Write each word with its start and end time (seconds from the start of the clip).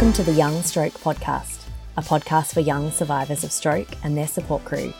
Welcome 0.00 0.24
to 0.24 0.32
the 0.32 0.38
Young 0.38 0.62
Stroke 0.62 0.94
Podcast, 0.94 1.66
a 1.98 2.00
podcast 2.00 2.54
for 2.54 2.60
young 2.60 2.90
survivors 2.90 3.44
of 3.44 3.52
stroke 3.52 3.90
and 4.02 4.16
their 4.16 4.26
support 4.26 4.64
crew, 4.64 4.94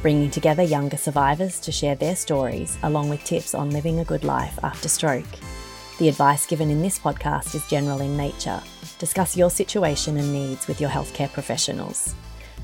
bringing 0.00 0.30
together 0.30 0.62
younger 0.62 0.96
survivors 0.96 1.58
to 1.58 1.72
share 1.72 1.96
their 1.96 2.14
stories 2.14 2.78
along 2.84 3.08
with 3.08 3.24
tips 3.24 3.56
on 3.56 3.70
living 3.70 3.98
a 3.98 4.04
good 4.04 4.22
life 4.22 4.56
after 4.62 4.88
stroke. 4.88 5.26
The 5.98 6.08
advice 6.08 6.46
given 6.46 6.70
in 6.70 6.82
this 6.82 7.00
podcast 7.00 7.56
is 7.56 7.66
general 7.66 8.00
in 8.00 8.16
nature. 8.16 8.62
Discuss 9.00 9.36
your 9.36 9.50
situation 9.50 10.18
and 10.18 10.32
needs 10.32 10.68
with 10.68 10.80
your 10.80 10.90
healthcare 10.90 11.32
professionals. 11.32 12.14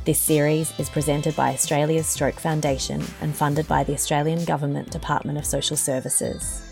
This 0.04 0.20
series 0.20 0.72
is 0.79 0.88
presented 0.88 1.34
by 1.34 1.52
Australia's 1.52 2.07
Stroke 2.07 2.38
Foundation 2.38 3.02
and 3.20 3.34
funded 3.34 3.66
by 3.66 3.82
the 3.82 3.95
Australian 3.95 4.45
Government 4.45 4.93
Department 4.93 5.38
of 5.38 5.45
Social 5.45 5.77
Services. 5.77 6.62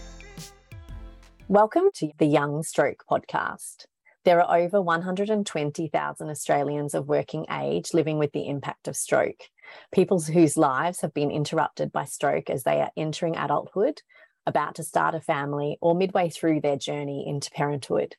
Welcome 1.49 1.89
to 1.95 2.13
the 2.19 2.27
Young 2.27 2.63
Stroke 2.63 3.03
Podcast. 3.11 3.87
There 4.29 4.43
are 4.43 4.59
over 4.59 4.83
120,000 4.83 6.29
Australians 6.29 6.93
of 6.93 7.09
working 7.09 7.47
age 7.51 7.95
living 7.95 8.19
with 8.19 8.33
the 8.33 8.47
impact 8.47 8.87
of 8.87 8.95
stroke, 8.95 9.45
people 9.91 10.21
whose 10.21 10.59
lives 10.59 11.01
have 11.01 11.15
been 11.15 11.31
interrupted 11.31 11.91
by 11.93 12.05
stroke 12.05 12.51
as 12.51 12.63
they 12.63 12.83
are 12.83 12.91
entering 12.95 13.39
adulthood, 13.39 14.03
about 14.45 14.75
to 14.75 14.83
start 14.83 15.15
a 15.15 15.21
family, 15.23 15.79
or 15.81 15.95
midway 15.95 16.29
through 16.29 16.61
their 16.61 16.77
journey 16.77 17.25
into 17.27 17.51
parenthood. 17.53 18.17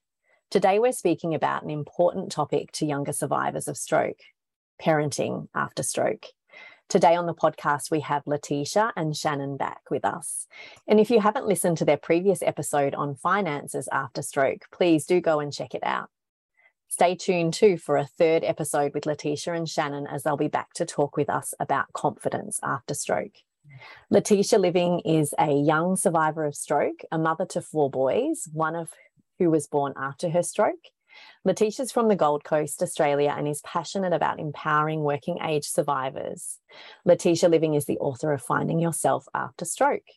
Today, 0.50 0.80
we're 0.80 0.94
speaking 0.94 1.36
about 1.36 1.62
an 1.62 1.70
important 1.70 2.32
topic 2.32 2.72
to 2.72 2.88
younger 2.88 3.14
survivors 3.14 3.68
of 3.68 3.78
stroke 3.78 4.22
parenting 4.82 5.48
after 5.54 5.84
stroke. 5.84 6.26
Today 6.90 7.16
on 7.16 7.28
the 7.28 7.36
podcast, 7.36 7.92
we 7.92 8.00
have 8.00 8.26
Letisha 8.26 8.92
and 8.96 9.16
Shannon 9.16 9.58
back 9.58 9.92
with 9.92 10.04
us. 10.04 10.48
And 10.88 11.00
if 11.00 11.12
you 11.12 11.20
haven't 11.20 11.46
listened 11.46 11.78
to 11.78 11.86
their 11.86 11.98
previous 11.98 12.42
episode 12.42 12.96
on 12.96 13.14
finances 13.14 13.88
after 13.92 14.24
stroke, 14.24 14.66
please 14.72 15.06
do 15.06 15.22
go 15.22 15.40
and 15.40 15.54
check 15.54 15.76
it 15.76 15.84
out. 15.84 16.10
Stay 16.88 17.14
tuned 17.14 17.54
too 17.54 17.78
for 17.78 17.96
a 17.98 18.08
third 18.08 18.44
episode 18.44 18.96
with 18.96 19.04
Letisha 19.04 19.56
and 19.56 19.70
Shannon 19.70 20.08
as 20.08 20.24
they'll 20.24 20.36
be 20.36 20.48
back 20.48 20.74
to 20.74 20.86
talk 20.86 21.16
with 21.16 21.30
us 21.30 21.54
about 21.60 21.94
confidence 21.94 22.60
after 22.64 22.96
stroke. 22.96 23.36
Letisha 24.12 24.58
Living 24.60 25.02
is 25.02 25.36
a 25.38 25.54
young 25.54 25.96
survivor 25.96 26.44
of 26.44 26.56
stroke, 26.56 27.02
a 27.12 27.20
mother 27.20 27.46
to 27.46 27.62
four 27.62 27.92
boys, 27.92 28.50
one 28.52 28.76
of 28.76 28.90
who 29.38 29.52
was 29.52 29.68
born 29.68 29.94
after 29.96 30.32
her 30.32 30.42
stroke. 30.42 30.86
Letisha's 31.48 31.92
from 31.92 32.08
the 32.08 32.16
Gold 32.16 32.44
Coast, 32.44 32.82
Australia, 32.82 33.34
and 33.36 33.48
is 33.48 33.62
passionate 33.62 34.14
about 34.14 34.40
empowering 34.40 35.02
working 35.02 35.40
age 35.42 35.66
survivors. 35.66 36.60
Letisha 37.08 37.50
Living 37.50 37.74
is 37.74 37.86
the 37.86 37.98
author 38.00 38.34
of 38.34 38.42
Finding 38.42 38.80
Yourself 38.80 39.26
After 39.34 39.66
Stroke. 39.66 40.08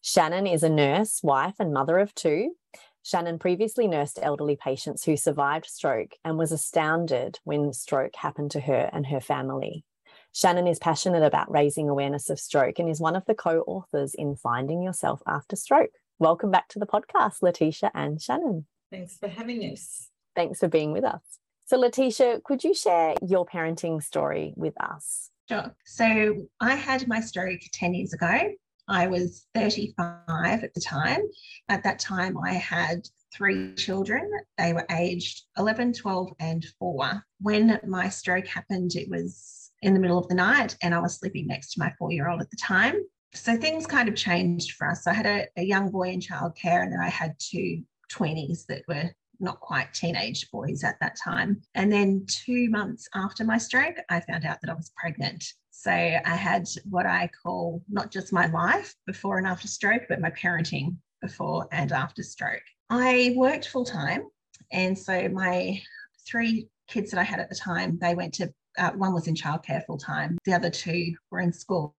Shannon 0.00 0.46
is 0.46 0.62
a 0.62 0.68
nurse, 0.68 1.20
wife, 1.22 1.54
and 1.58 1.72
mother 1.72 1.98
of 1.98 2.14
two. 2.14 2.54
Shannon 3.02 3.38
previously 3.38 3.88
nursed 3.88 4.18
elderly 4.20 4.56
patients 4.56 5.04
who 5.04 5.16
survived 5.16 5.66
stroke 5.66 6.12
and 6.24 6.36
was 6.36 6.52
astounded 6.52 7.38
when 7.44 7.72
stroke 7.72 8.14
happened 8.16 8.50
to 8.50 8.60
her 8.60 8.90
and 8.92 9.06
her 9.06 9.20
family. 9.20 9.84
Shannon 10.32 10.66
is 10.66 10.78
passionate 10.78 11.22
about 11.22 11.50
raising 11.50 11.88
awareness 11.88 12.28
of 12.28 12.38
stroke 12.38 12.78
and 12.78 12.88
is 12.88 13.00
one 13.00 13.16
of 13.16 13.24
the 13.24 13.34
co 13.34 13.60
authors 13.66 14.14
in 14.14 14.36
Finding 14.36 14.82
Yourself 14.82 15.22
After 15.26 15.56
Stroke. 15.56 15.92
Welcome 16.18 16.50
back 16.50 16.68
to 16.68 16.78
the 16.78 16.86
podcast, 16.86 17.40
Letisha 17.42 17.90
and 17.94 18.20
Shannon. 18.20 18.66
Thanks 18.90 19.16
for 19.16 19.28
having 19.28 19.62
us. 19.62 20.10
Thanks 20.38 20.60
for 20.60 20.68
being 20.68 20.92
with 20.92 21.02
us. 21.02 21.20
So, 21.66 21.76
Letisha, 21.76 22.40
could 22.44 22.62
you 22.62 22.72
share 22.72 23.16
your 23.26 23.44
parenting 23.44 24.00
story 24.00 24.54
with 24.54 24.80
us? 24.80 25.30
Sure. 25.48 25.74
So, 25.84 26.46
I 26.60 26.76
had 26.76 27.08
my 27.08 27.20
stroke 27.20 27.58
10 27.72 27.94
years 27.94 28.12
ago. 28.12 28.52
I 28.86 29.08
was 29.08 29.46
35 29.56 30.62
at 30.62 30.72
the 30.74 30.80
time. 30.80 31.22
At 31.68 31.82
that 31.82 31.98
time, 31.98 32.38
I 32.38 32.52
had 32.52 33.08
three 33.34 33.74
children. 33.74 34.30
They 34.56 34.72
were 34.72 34.86
aged 34.92 35.42
11, 35.58 35.94
12, 35.94 36.28
and 36.38 36.64
four. 36.78 37.24
When 37.40 37.80
my 37.84 38.08
stroke 38.08 38.46
happened, 38.46 38.94
it 38.94 39.10
was 39.10 39.72
in 39.82 39.92
the 39.92 39.98
middle 39.98 40.18
of 40.18 40.28
the 40.28 40.36
night, 40.36 40.76
and 40.82 40.94
I 40.94 41.00
was 41.00 41.16
sleeping 41.16 41.48
next 41.48 41.72
to 41.72 41.80
my 41.80 41.92
four 41.98 42.12
year 42.12 42.28
old 42.28 42.40
at 42.40 42.50
the 42.50 42.56
time. 42.56 42.94
So 43.34 43.56
things 43.56 43.88
kind 43.88 44.08
of 44.08 44.14
changed 44.14 44.76
for 44.76 44.88
us. 44.88 45.08
I 45.08 45.14
had 45.14 45.26
a, 45.26 45.48
a 45.56 45.64
young 45.64 45.90
boy 45.90 46.10
in 46.10 46.20
childcare, 46.20 46.84
and 46.84 46.92
then 46.92 47.00
I 47.00 47.08
had 47.08 47.34
two 47.40 47.82
tweenies 48.08 48.66
that 48.66 48.82
were 48.86 49.10
not 49.40 49.60
quite 49.60 49.94
teenage 49.94 50.50
boys 50.50 50.84
at 50.84 50.96
that 51.00 51.16
time. 51.16 51.60
And 51.74 51.92
then 51.92 52.26
two 52.26 52.68
months 52.70 53.08
after 53.14 53.44
my 53.44 53.58
stroke, 53.58 53.96
I 54.08 54.20
found 54.20 54.44
out 54.44 54.58
that 54.60 54.70
I 54.70 54.74
was 54.74 54.92
pregnant. 54.96 55.44
So 55.70 55.90
I 55.90 56.34
had 56.34 56.66
what 56.88 57.06
I 57.06 57.30
call 57.42 57.82
not 57.88 58.10
just 58.10 58.32
my 58.32 58.46
life 58.46 58.94
before 59.06 59.38
and 59.38 59.46
after 59.46 59.68
stroke, 59.68 60.02
but 60.08 60.20
my 60.20 60.30
parenting 60.30 60.96
before 61.22 61.68
and 61.72 61.92
after 61.92 62.22
stroke. 62.22 62.62
I 62.90 63.34
worked 63.36 63.68
full 63.68 63.84
time. 63.84 64.24
And 64.72 64.98
so 64.98 65.28
my 65.28 65.80
three 66.26 66.68
kids 66.88 67.10
that 67.10 67.20
I 67.20 67.22
had 67.22 67.40
at 67.40 67.48
the 67.48 67.54
time, 67.54 67.98
they 68.00 68.14
went 68.14 68.34
to, 68.34 68.52
uh, 68.78 68.90
one 68.92 69.14
was 69.14 69.28
in 69.28 69.34
childcare 69.34 69.84
full 69.86 69.98
time, 69.98 70.38
the 70.44 70.52
other 70.52 70.70
two 70.70 71.14
were 71.30 71.40
in 71.40 71.52
school. 71.52 71.94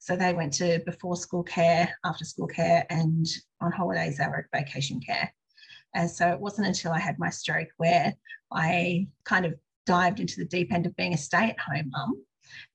So 0.00 0.16
they 0.16 0.34
went 0.34 0.52
to 0.54 0.80
before 0.84 1.16
school 1.16 1.42
care, 1.42 1.96
after 2.04 2.24
school 2.24 2.46
care, 2.46 2.84
and 2.90 3.26
on 3.62 3.72
holidays, 3.72 4.18
they 4.18 4.26
were 4.26 4.46
at 4.52 4.58
vacation 4.58 5.00
care. 5.00 5.32
And 5.96 6.10
so 6.10 6.28
it 6.28 6.38
wasn't 6.38 6.68
until 6.68 6.92
I 6.92 6.98
had 6.98 7.18
my 7.18 7.30
stroke 7.30 7.68
where 7.78 8.12
I 8.52 9.08
kind 9.24 9.46
of 9.46 9.54
dived 9.86 10.20
into 10.20 10.36
the 10.36 10.44
deep 10.44 10.72
end 10.72 10.84
of 10.84 10.94
being 10.94 11.14
a 11.14 11.16
stay 11.16 11.48
at 11.48 11.58
home 11.58 11.90
mum. 11.90 12.22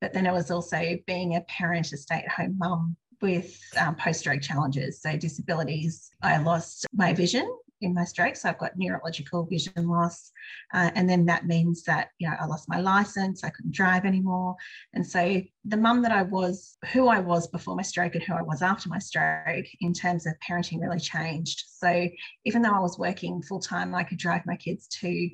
But 0.01 0.11
then 0.11 0.25
I 0.25 0.31
was 0.31 0.49
also 0.49 0.97
being 1.05 1.35
a 1.35 1.41
parent, 1.41 1.91
a 1.93 1.97
stay 1.97 2.15
at 2.15 2.27
home 2.27 2.57
mum 2.57 2.97
with 3.21 3.61
um, 3.79 3.95
post 3.95 4.21
stroke 4.21 4.41
challenges, 4.41 5.01
so 5.01 5.15
disabilities. 5.15 6.09
I 6.23 6.39
lost 6.39 6.87
my 6.93 7.13
vision 7.13 7.47
in 7.81 7.93
my 7.93 8.03
stroke. 8.03 8.35
So 8.35 8.49
I've 8.49 8.57
got 8.57 8.77
neurological 8.77 9.45
vision 9.45 9.87
loss. 9.87 10.31
Uh, 10.73 10.91
and 10.95 11.09
then 11.09 11.25
that 11.25 11.45
means 11.45 11.83
that, 11.83 12.09
you 12.19 12.29
know, 12.29 12.35
I 12.39 12.45
lost 12.45 12.69
my 12.69 12.79
license, 12.79 13.43
I 13.43 13.49
couldn't 13.49 13.73
drive 13.73 14.05
anymore. 14.05 14.55
And 14.93 15.05
so 15.05 15.41
the 15.65 15.77
mum 15.77 16.01
that 16.03 16.11
I 16.11 16.23
was, 16.23 16.77
who 16.91 17.07
I 17.07 17.19
was 17.19 17.47
before 17.47 17.75
my 17.75 17.81
stroke 17.81 18.15
and 18.15 18.23
who 18.23 18.33
I 18.33 18.41
was 18.41 18.61
after 18.61 18.89
my 18.89 18.99
stroke 18.99 19.65
in 19.81 19.93
terms 19.93 20.25
of 20.25 20.33
parenting 20.47 20.81
really 20.81 20.99
changed. 20.99 21.63
So 21.67 22.07
even 22.45 22.61
though 22.61 22.73
I 22.73 22.79
was 22.79 22.99
working 22.99 23.41
full 23.41 23.59
time, 23.59 23.93
I 23.95 24.03
could 24.03 24.17
drive 24.17 24.45
my 24.45 24.55
kids 24.55 24.87
to 25.01 25.29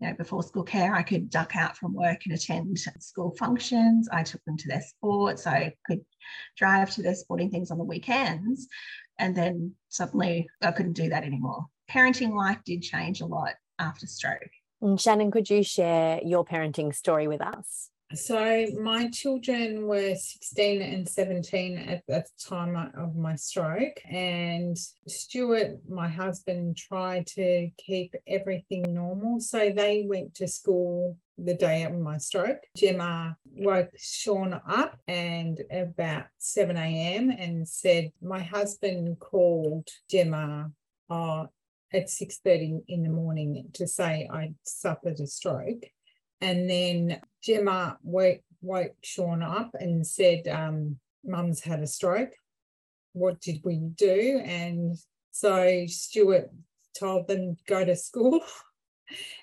you 0.00 0.08
know, 0.08 0.14
before 0.14 0.42
school 0.42 0.62
care, 0.62 0.94
I 0.94 1.02
could 1.02 1.30
duck 1.30 1.56
out 1.56 1.76
from 1.76 1.94
work 1.94 2.20
and 2.24 2.34
attend 2.34 2.78
school 3.00 3.34
functions. 3.38 4.08
I 4.12 4.22
took 4.22 4.44
them 4.44 4.56
to 4.56 4.68
their 4.68 4.82
sports. 4.82 5.46
I 5.46 5.74
could 5.86 6.04
drive 6.56 6.90
to 6.90 7.02
their 7.02 7.14
sporting 7.14 7.50
things 7.50 7.70
on 7.70 7.78
the 7.78 7.84
weekends. 7.84 8.68
And 9.18 9.36
then 9.36 9.74
suddenly 9.88 10.48
I 10.62 10.72
couldn't 10.72 10.94
do 10.94 11.08
that 11.08 11.24
anymore 11.24 11.66
parenting 11.88 12.34
life 12.34 12.58
did 12.64 12.82
change 12.82 13.20
a 13.20 13.26
lot 13.26 13.54
after 13.78 14.06
stroke. 14.06 14.50
And 14.80 15.00
Shannon, 15.00 15.30
could 15.30 15.50
you 15.50 15.62
share 15.62 16.20
your 16.24 16.44
parenting 16.44 16.94
story 16.94 17.26
with 17.26 17.40
us? 17.40 17.90
So, 18.14 18.66
my 18.80 19.10
children 19.10 19.86
were 19.86 20.14
16 20.14 20.80
and 20.80 21.06
17 21.06 21.76
at 21.76 22.02
the 22.08 22.24
time 22.42 22.74
of 22.96 23.14
my 23.16 23.34
stroke. 23.34 24.00
And 24.10 24.78
Stuart, 25.06 25.80
my 25.86 26.08
husband, 26.08 26.78
tried 26.78 27.26
to 27.34 27.68
keep 27.76 28.14
everything 28.26 28.94
normal. 28.94 29.40
So, 29.40 29.70
they 29.70 30.06
went 30.08 30.34
to 30.36 30.48
school 30.48 31.18
the 31.38 31.54
day 31.54 31.84
of 31.84 31.96
my 31.98 32.18
stroke. 32.18 32.62
Gemma 32.76 33.36
woke 33.54 33.90
Sean 33.96 34.52
up 34.52 34.98
and 35.06 35.60
about 35.70 36.24
7 36.38 36.76
a.m. 36.76 37.30
and 37.30 37.66
said, 37.66 38.12
My 38.20 38.40
husband 38.40 39.18
called 39.20 39.88
Gemma. 40.10 40.72
Oh, 41.08 41.48
at 41.92 42.08
6.30 42.08 42.82
in 42.88 43.02
the 43.02 43.08
morning 43.08 43.64
to 43.74 43.86
say 43.86 44.28
I'd 44.30 44.54
suffered 44.62 45.20
a 45.20 45.26
stroke. 45.26 45.84
And 46.40 46.68
then 46.68 47.20
Gemma 47.42 47.98
woke, 48.02 48.42
woke 48.60 48.94
Sean 49.02 49.42
up 49.42 49.70
and 49.74 50.06
said, 50.06 50.46
um, 50.48 50.98
Mum's 51.24 51.60
had 51.60 51.80
a 51.80 51.86
stroke. 51.86 52.32
What 53.12 53.40
did 53.40 53.60
we 53.64 53.76
do? 53.78 54.40
And 54.44 54.96
so 55.30 55.84
Stuart 55.86 56.50
told 56.98 57.28
them 57.28 57.56
go 57.66 57.84
to 57.84 57.96
school. 57.96 58.40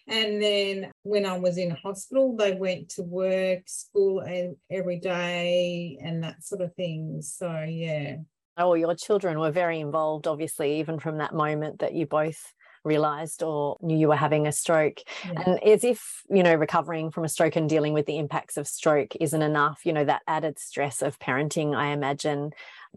and 0.08 0.42
then 0.42 0.92
when 1.04 1.26
I 1.26 1.38
was 1.38 1.58
in 1.58 1.72
hospital, 1.72 2.36
they 2.36 2.54
went 2.54 2.90
to 2.90 3.04
work, 3.04 3.64
school 3.66 4.24
every 4.72 5.00
day, 5.00 5.98
and 6.02 6.24
that 6.24 6.44
sort 6.44 6.62
of 6.62 6.74
thing. 6.76 7.22
So, 7.22 7.52
yeah 7.68 8.18
oh, 8.58 8.74
your 8.74 8.96
children 8.96 9.40
were 9.40 9.52
very 9.52 9.80
involved, 9.80 10.28
obviously, 10.28 10.80
even 10.80 11.00
from 11.00 11.18
that 11.18 11.34
moment 11.34 11.80
that 11.80 11.94
you 11.94 12.06
both 12.06 12.54
realized 12.84 13.42
or 13.42 13.78
knew 13.82 13.98
you 13.98 14.08
were 14.08 14.16
having 14.16 14.46
a 14.46 14.52
stroke 14.52 15.00
yeah. 15.26 15.42
and 15.44 15.64
as 15.64 15.84
if 15.84 16.22
you 16.30 16.44
know 16.44 16.54
recovering 16.54 17.10
from 17.10 17.24
a 17.24 17.28
stroke 17.28 17.56
and 17.56 17.68
dealing 17.68 17.94
with 17.94 18.06
the 18.06 18.20
impacts 18.20 18.58
of 18.58 18.68
stroke 18.68 19.16
isn't 19.20 19.42
enough 19.42 19.82
you 19.86 19.92
know 19.92 20.06
that 20.06 20.22
added 20.28 20.60
stress 20.60 21.02
of 21.02 21.18
parenting 21.18 21.76
i 21.76 21.88
imagine 21.88 22.52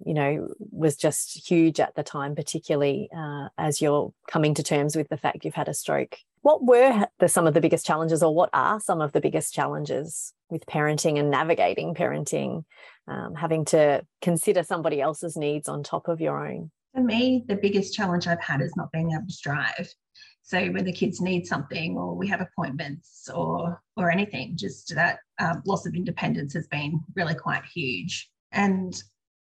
you 0.05 0.13
know 0.13 0.47
was 0.59 0.95
just 0.95 1.49
huge 1.49 1.81
at 1.81 1.95
the 1.95 2.03
time 2.03 2.35
particularly 2.35 3.09
uh, 3.17 3.49
as 3.57 3.81
you're 3.81 4.13
coming 4.31 4.53
to 4.53 4.63
terms 4.63 4.95
with 4.95 5.09
the 5.09 5.17
fact 5.17 5.47
you've 5.47 5.55
had 5.55 5.69
a 5.69 5.75
stroke 5.75 6.19
what 6.43 6.65
were 6.65 7.07
the, 7.19 7.29
some 7.29 7.47
of 7.47 7.55
the 7.55 7.61
biggest 7.61 7.87
challenges 7.87 8.23
or 8.23 8.35
what 8.35 8.51
are 8.53 8.81
some 8.81 9.01
of 9.01 9.13
the 9.13 9.21
biggest 9.21 9.55
challenges 9.55 10.33
with 10.51 10.65
parenting 10.67 11.19
and 11.19 11.31
navigating 11.31 11.95
parenting 11.95 12.65
um, 13.07 13.35
having 13.35 13.65
to 13.67 14.05
consider 14.23 14.63
somebody 14.63 15.01
else's 15.01 15.37
needs 15.37 15.69
on 15.69 15.83
top 15.83 16.09
of 16.09 16.21
your 16.21 16.47
own? 16.47 16.71
For 16.95 17.03
me, 17.03 17.45
the 17.47 17.57
biggest 17.57 17.95
challenge 17.95 18.27
I've 18.27 18.43
had 18.43 18.61
is 18.61 18.75
not 18.77 18.91
being 18.93 19.13
able 19.13 19.27
to 19.29 19.43
drive. 19.43 19.89
So 20.43 20.67
when 20.69 20.85
the 20.85 20.93
kids 20.93 21.21
need 21.21 21.47
something 21.47 21.97
or 21.97 22.15
we 22.15 22.27
have 22.29 22.41
appointments 22.41 23.29
or 23.35 23.83
or 23.97 24.11
anything, 24.11 24.57
just 24.57 24.95
that 24.95 25.19
um, 25.39 25.63
loss 25.67 25.85
of 25.85 25.95
independence 25.95 26.55
has 26.55 26.67
been 26.69 27.01
really 27.15 27.35
quite 27.35 27.65
huge. 27.65 28.31
And 28.53 28.95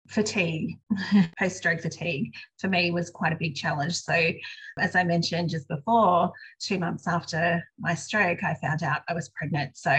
fatigue, 0.08 0.78
post 1.38 1.56
stroke 1.56 1.80
fatigue, 1.80 2.32
for 2.58 2.68
me 2.68 2.90
was 2.90 3.10
quite 3.10 3.32
a 3.32 3.38
big 3.38 3.54
challenge. 3.54 3.94
So, 3.94 4.30
as 4.78 4.96
I 4.96 5.04
mentioned 5.04 5.50
just 5.50 5.68
before, 5.68 6.32
two 6.60 6.78
months 6.78 7.06
after 7.06 7.62
my 7.78 7.94
stroke, 7.94 8.42
I 8.42 8.54
found 8.54 8.82
out 8.82 9.02
I 9.08 9.14
was 9.14 9.30
pregnant. 9.30 9.76
So, 9.76 9.96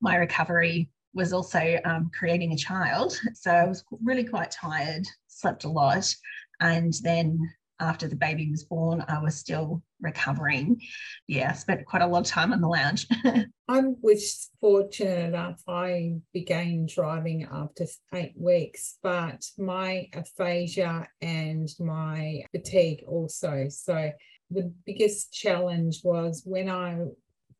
my 0.00 0.16
recovery 0.16 0.90
was 1.14 1.32
also 1.32 1.78
um, 1.84 2.10
creating 2.16 2.52
a 2.52 2.56
child. 2.56 3.18
So, 3.34 3.50
I 3.50 3.64
was 3.64 3.84
really 4.02 4.24
quite 4.24 4.50
tired, 4.50 5.06
slept 5.26 5.64
a 5.64 5.68
lot. 5.68 6.12
And 6.60 6.94
then 7.02 7.38
after 7.80 8.08
the 8.08 8.16
baby 8.16 8.50
was 8.50 8.64
born, 8.64 9.04
I 9.08 9.18
was 9.20 9.36
still 9.36 9.82
recovering. 10.00 10.80
Yeah, 11.26 11.52
spent 11.52 11.86
quite 11.86 12.02
a 12.02 12.06
lot 12.06 12.20
of 12.20 12.26
time 12.26 12.52
on 12.52 12.60
the 12.60 12.68
lounge. 12.68 13.06
I 13.68 13.82
was 14.00 14.50
fortunate 14.60 15.28
enough, 15.28 15.60
I 15.68 16.14
began 16.32 16.86
driving 16.86 17.46
after 17.50 17.86
eight 18.14 18.34
weeks, 18.36 18.98
but 19.02 19.44
my 19.58 20.08
aphasia 20.14 21.06
and 21.20 21.68
my 21.78 22.44
fatigue 22.52 23.04
also. 23.06 23.66
So 23.68 24.10
the 24.50 24.72
biggest 24.86 25.32
challenge 25.32 26.00
was 26.02 26.42
when 26.44 26.70
I 26.70 26.98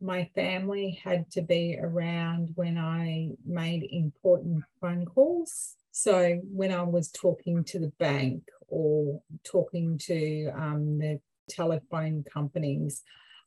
my 0.00 0.30
family 0.34 1.00
had 1.02 1.30
to 1.32 1.42
be 1.42 1.76
around 1.80 2.50
when 2.54 2.78
I 2.78 3.30
made 3.44 3.88
important 3.90 4.62
phone 4.80 5.04
calls. 5.04 5.74
So 5.90 6.40
when 6.52 6.72
I 6.72 6.82
was 6.82 7.10
talking 7.10 7.64
to 7.64 7.80
the 7.80 7.92
bank 7.98 8.44
or 8.68 9.20
talking 9.44 9.98
to 10.04 10.50
um, 10.54 10.98
the 10.98 11.20
telephone 11.48 12.24
companies, 12.32 13.02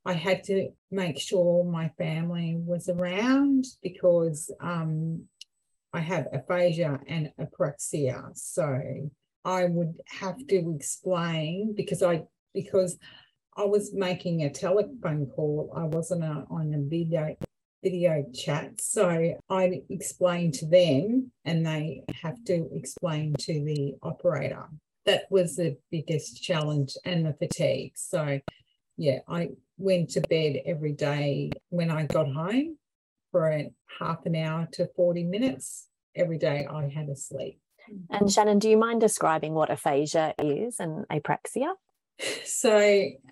I 0.06 0.14
had 0.14 0.44
to 0.46 0.70
make 0.90 1.20
sure 1.20 1.64
my 1.64 1.90
family 1.98 2.58
was 2.58 2.90
around 2.90 3.66
because 3.84 4.52
um, 4.60 5.26
I 5.94 6.00
have 6.00 6.28
aphasia 6.34 7.00
and 7.08 7.32
apraxia. 7.40 8.36
So 8.36 9.10
I 9.46 9.66
would 9.66 9.96
have 10.08 10.38
to 10.48 10.76
explain 10.76 11.74
because 11.76 12.02
I 12.02 12.24
because 12.54 12.98
I 13.56 13.66
was 13.66 13.94
making 13.94 14.44
a 14.44 14.50
telephone 14.50 15.28
call. 15.28 15.74
I 15.76 15.84
wasn't 15.84 16.24
a, 16.24 16.46
on 16.50 16.74
a 16.74 16.80
video 16.80 17.36
video 17.84 18.24
chat. 18.34 18.80
So 18.80 19.36
I 19.50 19.82
explain 19.90 20.52
to 20.54 20.66
them 20.68 21.32
and 21.46 21.66
they 21.66 22.04
have 22.22 22.44
to 22.46 22.70
explain 22.74 23.34
to 23.40 23.54
the 23.54 23.96
operator. 24.04 24.66
That 25.06 25.24
was 25.30 25.56
the 25.56 25.78
biggest 25.90 26.44
challenge 26.44 26.96
and 27.06 27.26
the 27.26 27.34
fatigue. 27.34 27.94
So 27.96 28.40
yeah, 28.98 29.20
I 29.28 29.50
went 29.78 30.12
to 30.12 30.22
bed 30.22 30.62
every 30.66 30.94
day 30.94 31.52
when 31.70 31.90
I 31.90 32.06
got 32.06 32.32
home 32.32 32.78
for 33.32 33.50
a 33.50 33.72
half 34.00 34.26
an 34.26 34.36
hour 34.36 34.68
to 34.74 34.90
40 34.96 35.24
minutes. 35.24 35.88
Every 36.16 36.38
day 36.38 36.68
I 36.70 36.90
had 36.90 37.10
a 37.10 37.16
sleep. 37.16 37.60
And 38.10 38.32
Shannon, 38.32 38.60
do 38.60 38.70
you 38.70 38.78
mind 38.78 39.02
describing 39.02 39.54
what 39.54 39.72
aphasia 39.72 40.34
is 40.38 40.80
and 40.80 41.08
apraxia? 41.10 41.74
So, 42.46 42.70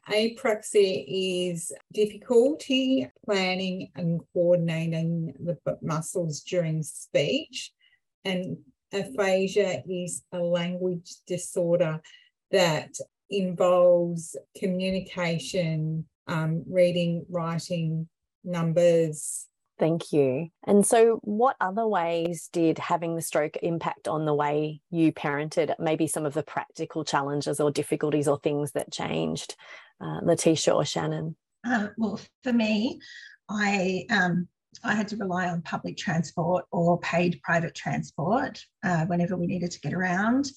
apraxia 0.09 1.05
is 1.07 1.71
difficulty 1.93 3.11
planning 3.23 3.91
and 3.95 4.21
coordinating 4.33 5.33
the 5.39 5.77
muscles 5.83 6.41
during 6.41 6.81
speech, 6.81 7.71
and 8.25 8.57
aphasia 8.93 9.83
is 9.87 10.23
a 10.31 10.39
language 10.39 11.11
disorder 11.27 12.01
that 12.51 12.91
involves 13.29 14.35
communication, 14.57 16.05
um, 16.27 16.63
reading, 16.67 17.25
writing, 17.29 18.07
numbers. 18.43 19.47
Thank 19.77 20.11
you. 20.11 20.49
And 20.67 20.85
so, 20.85 21.19
what 21.23 21.55
other 21.61 21.87
ways 21.87 22.49
did 22.51 22.77
having 22.77 23.15
the 23.15 23.21
stroke 23.21 23.55
impact 23.63 24.09
on 24.09 24.25
the 24.25 24.33
way 24.33 24.81
you 24.91 25.13
parented? 25.13 25.73
Maybe 25.79 26.05
some 26.05 26.25
of 26.25 26.33
the 26.33 26.43
practical 26.43 27.05
challenges 27.05 27.61
or 27.61 27.71
difficulties 27.71 28.27
or 28.27 28.37
things 28.39 28.73
that 28.73 28.91
changed, 28.91 29.55
uh, 30.01 30.19
Letisha 30.21 30.75
or 30.75 30.83
Shannon? 30.83 31.37
Uh, 31.65 31.87
well, 31.97 32.19
for 32.43 32.51
me, 32.51 32.99
I 33.49 34.05
um, 34.09 34.49
I 34.83 34.93
had 34.93 35.07
to 35.09 35.17
rely 35.17 35.49
on 35.49 35.61
public 35.61 35.97
transport 35.97 36.65
or 36.71 36.99
paid 36.99 37.41
private 37.43 37.75
transport 37.75 38.63
uh, 38.83 39.05
whenever 39.05 39.35
we 39.35 39.47
needed 39.47 39.71
to 39.71 39.81
get 39.81 39.93
around 39.93 40.51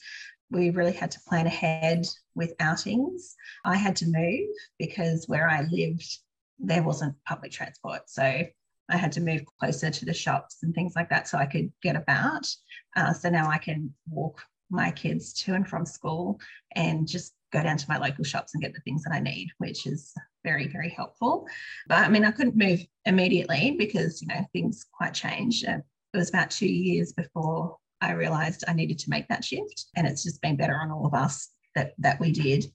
we 0.53 0.70
really 0.70 0.93
had 0.93 1.11
to 1.11 1.20
plan 1.26 1.47
ahead 1.47 2.06
with 2.35 2.55
outings. 2.61 3.35
I 3.64 3.76
had 3.76 3.97
to 3.97 4.06
move 4.06 4.50
because 4.79 5.26
where 5.26 5.49
I 5.49 5.62
lived, 5.62 6.19
there 6.59 6.82
wasn't 6.82 7.17
public 7.26 7.53
transport. 7.53 8.03
So 8.09 8.23
I 8.23 8.97
had 8.97 9.12
to 9.12 9.20
move 9.20 9.43
closer 9.59 9.91
to 9.91 10.05
the 10.05 10.12
shops 10.12 10.58
and 10.62 10.75
things 10.75 10.93
like 10.94 11.08
that 11.11 11.26
so 11.26 11.38
I 11.38 11.47
could 11.47 11.73
get 11.82 11.97
about. 11.97 12.47
Uh, 12.94 13.12
so 13.12 13.31
now 13.31 13.49
I 13.49 13.58
can 13.58 13.93
walk 14.11 14.43
my 14.70 14.91
kids 14.91 15.32
to 15.32 15.55
and 15.55 15.67
from 15.67 15.87
school 15.87 16.38
and 16.76 17.08
just 17.08 17.35
go 17.53 17.62
down 17.62 17.79
to 17.79 17.88
my 17.88 17.99
local 17.99 18.25
shops 18.25 18.55
and 18.55 18.62
get 18.62 18.75
the 18.75 18.81
things 18.81 19.03
that 19.05 19.15
I 19.15 19.20
need, 19.20 19.49
which 19.58 19.87
is 19.87 20.12
very, 20.44 20.69
very 20.69 20.91
helpful. 20.91 21.47
But 21.89 21.99
I 21.99 22.09
mean, 22.09 22.25
I 22.25 22.31
couldn't 22.31 22.56
move 22.56 22.85
immediately 23.05 23.77
because, 23.79 24.21
you 24.23 24.29
know, 24.29 24.44
things 24.53 24.87
quite 24.93 25.15
changed. 25.15 25.67
Uh, 25.67 25.79
it 26.15 26.17
was 26.17 26.29
about 26.29 26.50
two 26.50 26.69
years 26.69 27.12
before 27.12 27.77
I 28.00 28.12
realized 28.12 28.65
I 28.67 28.75
needed 28.75 28.99
to 29.00 29.11
make 29.11 29.29
that 29.29 29.44
shift. 29.44 29.87
And 29.97 30.06
it's 30.06 30.23
just 30.23 30.43
been 30.43 30.56
better 30.56 30.77
on 30.77 30.91
all 30.91 31.06
of 31.06 31.15
us 31.15 31.49
that, 31.75 31.93
that 31.99 32.21
we 32.21 32.33
did. 32.33 32.67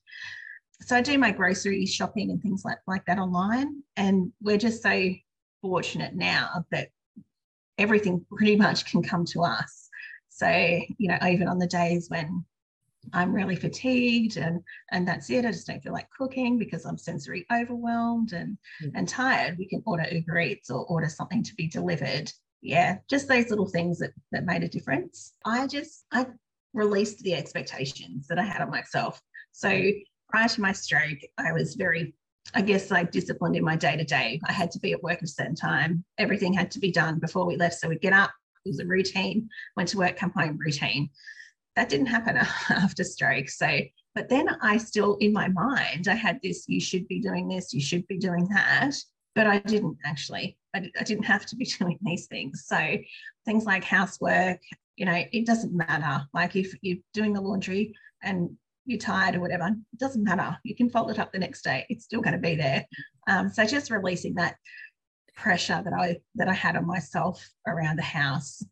So 0.81 0.95
I 0.95 1.01
do 1.01 1.17
my 1.17 1.31
grocery 1.31 1.85
shopping 1.85 2.31
and 2.31 2.41
things 2.41 2.63
like, 2.63 2.79
like 2.87 3.05
that 3.05 3.19
online. 3.19 3.83
And 3.95 4.31
we're 4.41 4.57
just 4.57 4.81
so 4.81 5.09
fortunate 5.61 6.15
now 6.15 6.65
that 6.71 6.89
everything 7.77 8.25
pretty 8.31 8.55
much 8.55 8.89
can 8.89 9.03
come 9.03 9.25
to 9.25 9.43
us. 9.43 9.89
So, 10.29 10.47
you 10.49 11.09
know, 11.09 11.17
even 11.27 11.47
on 11.47 11.57
the 11.57 11.67
days 11.67 12.09
when 12.09 12.45
I'm 13.13 13.33
really 13.33 13.55
fatigued 13.55 14.37
and 14.37 14.61
and 14.91 15.07
that's 15.07 15.29
it. 15.29 15.45
I 15.45 15.51
just 15.51 15.67
don't 15.67 15.81
feel 15.81 15.93
like 15.93 16.09
cooking 16.09 16.57
because 16.57 16.85
I'm 16.85 16.97
sensory 16.97 17.45
overwhelmed 17.53 18.33
and 18.33 18.57
mm-hmm. 18.83 18.95
and 18.95 19.07
tired. 19.07 19.57
We 19.57 19.67
can 19.67 19.83
order 19.85 20.05
Uber 20.09 20.39
Eats 20.39 20.69
or 20.69 20.85
order 20.85 21.09
something 21.09 21.43
to 21.43 21.55
be 21.55 21.67
delivered 21.67 22.31
yeah, 22.61 22.97
just 23.09 23.27
those 23.27 23.49
little 23.49 23.67
things 23.67 23.99
that 23.99 24.11
that 24.31 24.45
made 24.45 24.63
a 24.63 24.67
difference. 24.67 25.33
I 25.45 25.67
just 25.67 26.05
I 26.11 26.25
released 26.73 27.19
the 27.19 27.33
expectations 27.33 28.27
that 28.27 28.39
I 28.39 28.43
had 28.43 28.61
on 28.61 28.69
myself. 28.69 29.21
So 29.51 29.69
prior 30.29 30.47
to 30.47 30.61
my 30.61 30.71
stroke, 30.71 31.19
I 31.37 31.51
was 31.51 31.75
very, 31.75 32.13
I 32.53 32.61
guess, 32.61 32.91
like 32.91 33.11
disciplined 33.11 33.55
in 33.55 33.63
my 33.63 33.75
day 33.75 33.95
to 33.95 34.03
day. 34.03 34.39
I 34.45 34.51
had 34.51 34.71
to 34.71 34.79
be 34.79 34.91
at 34.93 35.01
work 35.01 35.17
at 35.17 35.23
a 35.23 35.27
certain 35.27 35.55
time. 35.55 36.03
Everything 36.17 36.53
had 36.53 36.71
to 36.71 36.79
be 36.79 36.91
done 36.91 37.19
before 37.19 37.45
we 37.45 37.57
left. 37.57 37.75
So 37.75 37.89
we'd 37.89 38.01
get 38.01 38.13
up, 38.13 38.31
it 38.65 38.69
was 38.69 38.79
a 38.79 38.85
routine, 38.85 39.49
went 39.75 39.89
to 39.89 39.97
work, 39.97 40.17
come 40.17 40.31
home, 40.35 40.57
routine. 40.57 41.09
That 41.77 41.87
didn't 41.87 42.07
happen 42.07 42.35
after 42.69 43.05
stroke. 43.05 43.47
So, 43.47 43.69
but 44.13 44.27
then 44.27 44.49
I 44.61 44.75
still, 44.75 45.15
in 45.21 45.31
my 45.31 45.47
mind, 45.47 46.09
I 46.09 46.15
had 46.15 46.39
this, 46.43 46.65
you 46.67 46.81
should 46.81 47.07
be 47.07 47.21
doing 47.21 47.47
this, 47.47 47.73
you 47.73 47.79
should 47.79 48.05
be 48.07 48.17
doing 48.17 48.49
that 48.49 48.95
but 49.37 49.45
I 49.45 49.59
didn't 49.59 49.99
actually. 50.03 50.57
I, 50.75 50.89
I 50.99 51.03
didn't 51.03 51.25
have 51.25 51.45
to 51.45 51.55
be 51.55 51.65
doing 51.79 51.99
these 52.01 52.25
things. 52.25 52.65
So 52.65 52.97
things 53.45 53.65
like 53.65 53.83
housework, 53.83 54.59
you 54.97 55.05
know, 55.05 55.23
it 55.31 55.45
doesn't 55.45 55.77
matter. 55.77 56.25
Like 56.33 56.55
if 56.55 56.73
you're 56.81 56.97
doing 57.13 57.33
the 57.33 57.41
laundry 57.41 57.93
and 58.23 58.49
you're 58.85 58.97
tired 58.97 59.35
or 59.35 59.39
whatever, 59.39 59.67
it 59.67 59.99
doesn't 59.99 60.23
matter. 60.23 60.57
You 60.63 60.75
can 60.75 60.89
fold 60.89 61.11
it 61.11 61.19
up 61.19 61.31
the 61.31 61.39
next 61.39 61.61
day. 61.61 61.85
It's 61.87 62.05
still 62.05 62.21
going 62.21 62.33
to 62.33 62.39
be 62.39 62.55
there. 62.55 62.83
Um, 63.27 63.49
so 63.49 63.63
just 63.63 63.91
releasing 63.91 64.33
that 64.35 64.55
pressure 65.35 65.83
that 65.83 65.93
I 65.93 66.17
that 66.33 66.49
I 66.49 66.53
had 66.53 66.75
on 66.75 66.87
myself 66.87 67.47
around 67.67 67.97
the 67.97 68.03
house. 68.03 68.63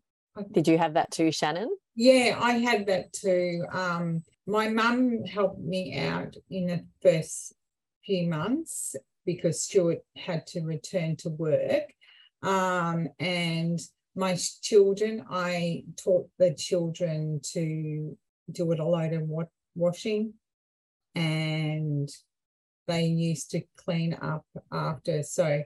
Did 0.52 0.68
you 0.68 0.78
have 0.78 0.96
that 0.96 1.12
too, 1.12 1.32
Shannon? 1.32 1.70
Yeah, 1.96 2.38
I 2.40 2.54
had 2.54 2.88
that 2.88 3.14
too. 3.14 3.66
Um, 3.72 4.24
my 4.46 4.70
mum 4.70 5.24
helped 5.24 5.60
me 5.60 5.98
out 5.98 6.36
in 6.50 6.68
the 6.68 6.86
first 7.02 7.54
few 8.06 8.28
months 8.28 8.96
because 9.26 9.64
Stuart 9.64 10.00
had 10.16 10.46
to 10.48 10.62
return 10.62 11.16
to 11.18 11.30
work. 11.30 11.94
Um, 12.44 13.08
and 13.20 13.80
my 14.16 14.38
children, 14.62 15.26
I 15.30 15.84
taught 15.98 16.30
the 16.38 16.54
children 16.54 17.40
to 17.54 18.18
do 18.52 18.72
it 18.72 18.80
a 18.80 18.86
load 18.86 19.14
of 19.14 19.30
washing 19.76 20.34
and 21.16 22.10
they 22.88 23.06
used 23.06 23.52
to 23.52 23.62
clean 23.78 24.14
up 24.22 24.46
after. 24.72 25.24
So 25.24 25.64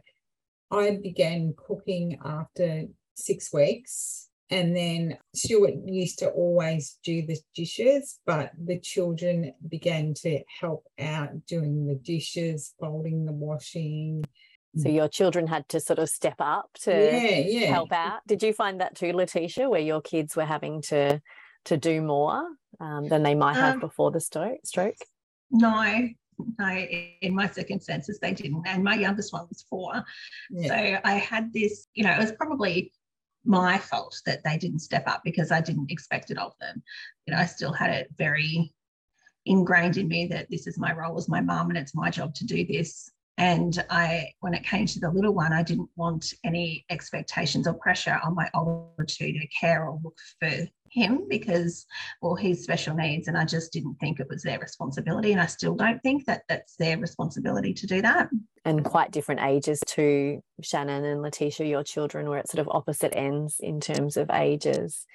I 0.71 0.99
began 1.01 1.53
cooking 1.57 2.19
after 2.23 2.85
six 3.15 3.51
weeks 3.51 4.28
and 4.51 4.75
then 4.75 5.17
Stuart 5.35 5.75
used 5.85 6.19
to 6.19 6.29
always 6.29 6.97
do 7.03 7.25
the 7.25 7.37
dishes, 7.55 8.19
but 8.25 8.51
the 8.57 8.79
children 8.79 9.53
began 9.67 10.13
to 10.15 10.41
help 10.59 10.85
out 10.99 11.45
doing 11.45 11.85
the 11.85 11.95
dishes, 11.95 12.73
folding 12.79 13.25
the 13.25 13.31
washing. 13.31 14.23
So 14.77 14.89
your 14.89 15.07
children 15.07 15.47
had 15.47 15.67
to 15.69 15.79
sort 15.79 15.99
of 15.99 16.09
step 16.09 16.35
up 16.39 16.69
to 16.81 16.91
yeah, 16.91 17.39
yeah. 17.39 17.67
help 17.67 17.91
out. 17.91 18.19
Did 18.27 18.43
you 18.43 18.53
find 18.53 18.81
that 18.81 18.95
too, 18.95 19.13
Letisha, 19.13 19.69
where 19.69 19.81
your 19.81 20.01
kids 20.01 20.35
were 20.35 20.45
having 20.45 20.81
to 20.83 21.21
to 21.65 21.77
do 21.77 22.01
more 22.01 22.43
um, 22.79 23.07
than 23.07 23.23
they 23.23 23.35
might 23.35 23.55
have 23.55 23.75
um, 23.75 23.79
before 23.79 24.11
the 24.11 24.21
sto- 24.21 24.57
stroke? 24.63 24.95
No, 25.51 26.09
no, 26.59 26.69
in 26.69 27.35
my 27.35 27.47
circumstances, 27.47 28.19
they 28.21 28.33
didn't. 28.33 28.63
And 28.67 28.83
my 28.83 28.95
youngest 28.95 29.33
one 29.33 29.47
was 29.49 29.65
four. 29.69 30.03
Yeah. 30.51 30.67
So 30.67 30.99
I 31.03 31.13
had 31.13 31.51
this, 31.51 31.87
you 31.93 32.03
know, 32.03 32.11
it 32.11 32.19
was 32.19 32.31
probably 32.33 32.91
my 33.45 33.77
fault 33.77 34.21
that 34.25 34.43
they 34.43 34.57
didn't 34.57 34.79
step 34.79 35.07
up 35.07 35.21
because 35.23 35.51
I 35.51 35.61
didn't 35.61 35.91
expect 35.91 36.31
it 36.31 36.37
of 36.37 36.53
them. 36.59 36.83
You 37.25 37.33
know, 37.33 37.39
I 37.39 37.45
still 37.45 37.73
had 37.73 37.89
it 37.91 38.09
very 38.17 38.73
ingrained 39.45 39.97
in 39.97 40.07
me 40.07 40.27
that 40.27 40.49
this 40.49 40.67
is 40.67 40.77
my 40.77 40.93
role 40.93 41.17
as 41.17 41.29
my 41.29 41.41
mum 41.41 41.69
and 41.69 41.77
it's 41.77 41.95
my 41.95 42.09
job 42.09 42.35
to 42.35 42.45
do 42.45 42.65
this. 42.65 43.11
And 43.37 43.83
I, 43.89 44.33
when 44.41 44.53
it 44.53 44.65
came 44.65 44.85
to 44.85 44.99
the 44.99 45.09
little 45.09 45.33
one, 45.33 45.53
I 45.53 45.63
didn't 45.63 45.89
want 45.95 46.33
any 46.43 46.85
expectations 46.89 47.67
or 47.67 47.73
pressure 47.73 48.19
on 48.23 48.35
my 48.35 48.49
older 48.53 49.05
two 49.07 49.31
to 49.31 49.47
care 49.47 49.85
or 49.85 49.99
look 50.03 50.17
for 50.39 50.67
him 50.91 51.25
because, 51.29 51.85
well, 52.21 52.35
he's 52.35 52.63
special 52.63 52.95
needs, 52.95 53.27
and 53.27 53.37
I 53.37 53.45
just 53.45 53.71
didn't 53.71 53.95
think 53.95 54.19
it 54.19 54.27
was 54.29 54.43
their 54.43 54.59
responsibility. 54.59 55.31
And 55.31 55.41
I 55.41 55.45
still 55.45 55.75
don't 55.75 56.01
think 56.01 56.25
that 56.25 56.43
that's 56.49 56.75
their 56.75 56.97
responsibility 56.97 57.73
to 57.73 57.87
do 57.87 58.01
that. 58.01 58.29
And 58.65 58.83
quite 58.83 59.11
different 59.11 59.41
ages 59.41 59.81
to 59.87 60.41
Shannon 60.61 61.05
and 61.05 61.21
Letisha, 61.21 61.67
your 61.67 61.83
children 61.83 62.27
were 62.27 62.37
at 62.37 62.49
sort 62.49 62.59
of 62.59 62.69
opposite 62.71 63.15
ends 63.15 63.57
in 63.59 63.79
terms 63.79 64.17
of 64.17 64.29
ages. 64.29 65.05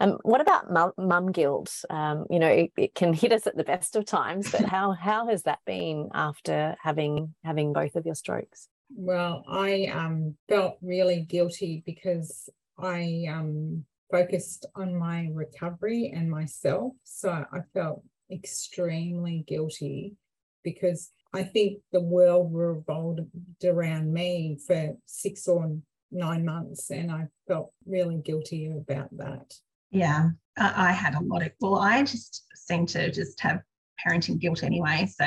Um, 0.00 0.18
what 0.22 0.40
about 0.40 0.70
mum, 0.70 0.92
mum 0.96 1.30
guilt? 1.30 1.84
Um, 1.90 2.24
you 2.30 2.38
know, 2.38 2.48
it, 2.48 2.72
it 2.76 2.94
can 2.94 3.12
hit 3.12 3.32
us 3.32 3.46
at 3.46 3.56
the 3.56 3.64
best 3.64 3.96
of 3.96 4.04
times, 4.04 4.50
but 4.50 4.64
how 4.64 4.92
how 5.00 5.28
has 5.28 5.42
that 5.42 5.60
been 5.66 6.08
after 6.14 6.76
having 6.82 7.34
having 7.44 7.72
both 7.72 7.96
of 7.96 8.06
your 8.06 8.14
strokes? 8.14 8.68
Well, 8.94 9.44
I 9.48 9.86
um, 9.86 10.36
felt 10.48 10.78
really 10.82 11.22
guilty 11.22 11.82
because 11.86 12.48
I 12.78 13.26
um, 13.30 13.84
focused 14.14 14.66
on 14.76 14.94
my 14.94 15.28
recovery 15.32 16.12
and 16.14 16.30
myself. 16.30 16.92
So 17.02 17.30
I 17.30 17.58
felt 17.72 18.04
extremely 18.30 19.44
guilty 19.48 20.14
because 20.62 21.10
I 21.34 21.42
think 21.42 21.80
the 21.90 22.00
world 22.00 22.54
revolved 22.54 23.22
around 23.64 24.12
me 24.12 24.56
for 24.64 24.94
six 25.04 25.48
or 25.48 25.76
nine 26.12 26.44
months, 26.44 26.90
and 26.90 27.10
I 27.10 27.26
felt 27.48 27.72
really 27.86 28.18
guilty 28.24 28.70
about 28.70 29.08
that. 29.16 29.52
Yeah, 29.90 30.28
I 30.56 30.92
had 30.92 31.16
a 31.16 31.24
lot 31.24 31.42
of, 31.42 31.50
well, 31.60 31.76
I 31.76 32.04
just 32.04 32.44
seem 32.54 32.86
to 32.86 33.10
just 33.10 33.40
have 33.40 33.62
parenting 34.04 34.38
guilt 34.38 34.62
anyway. 34.62 35.08
So 35.12 35.24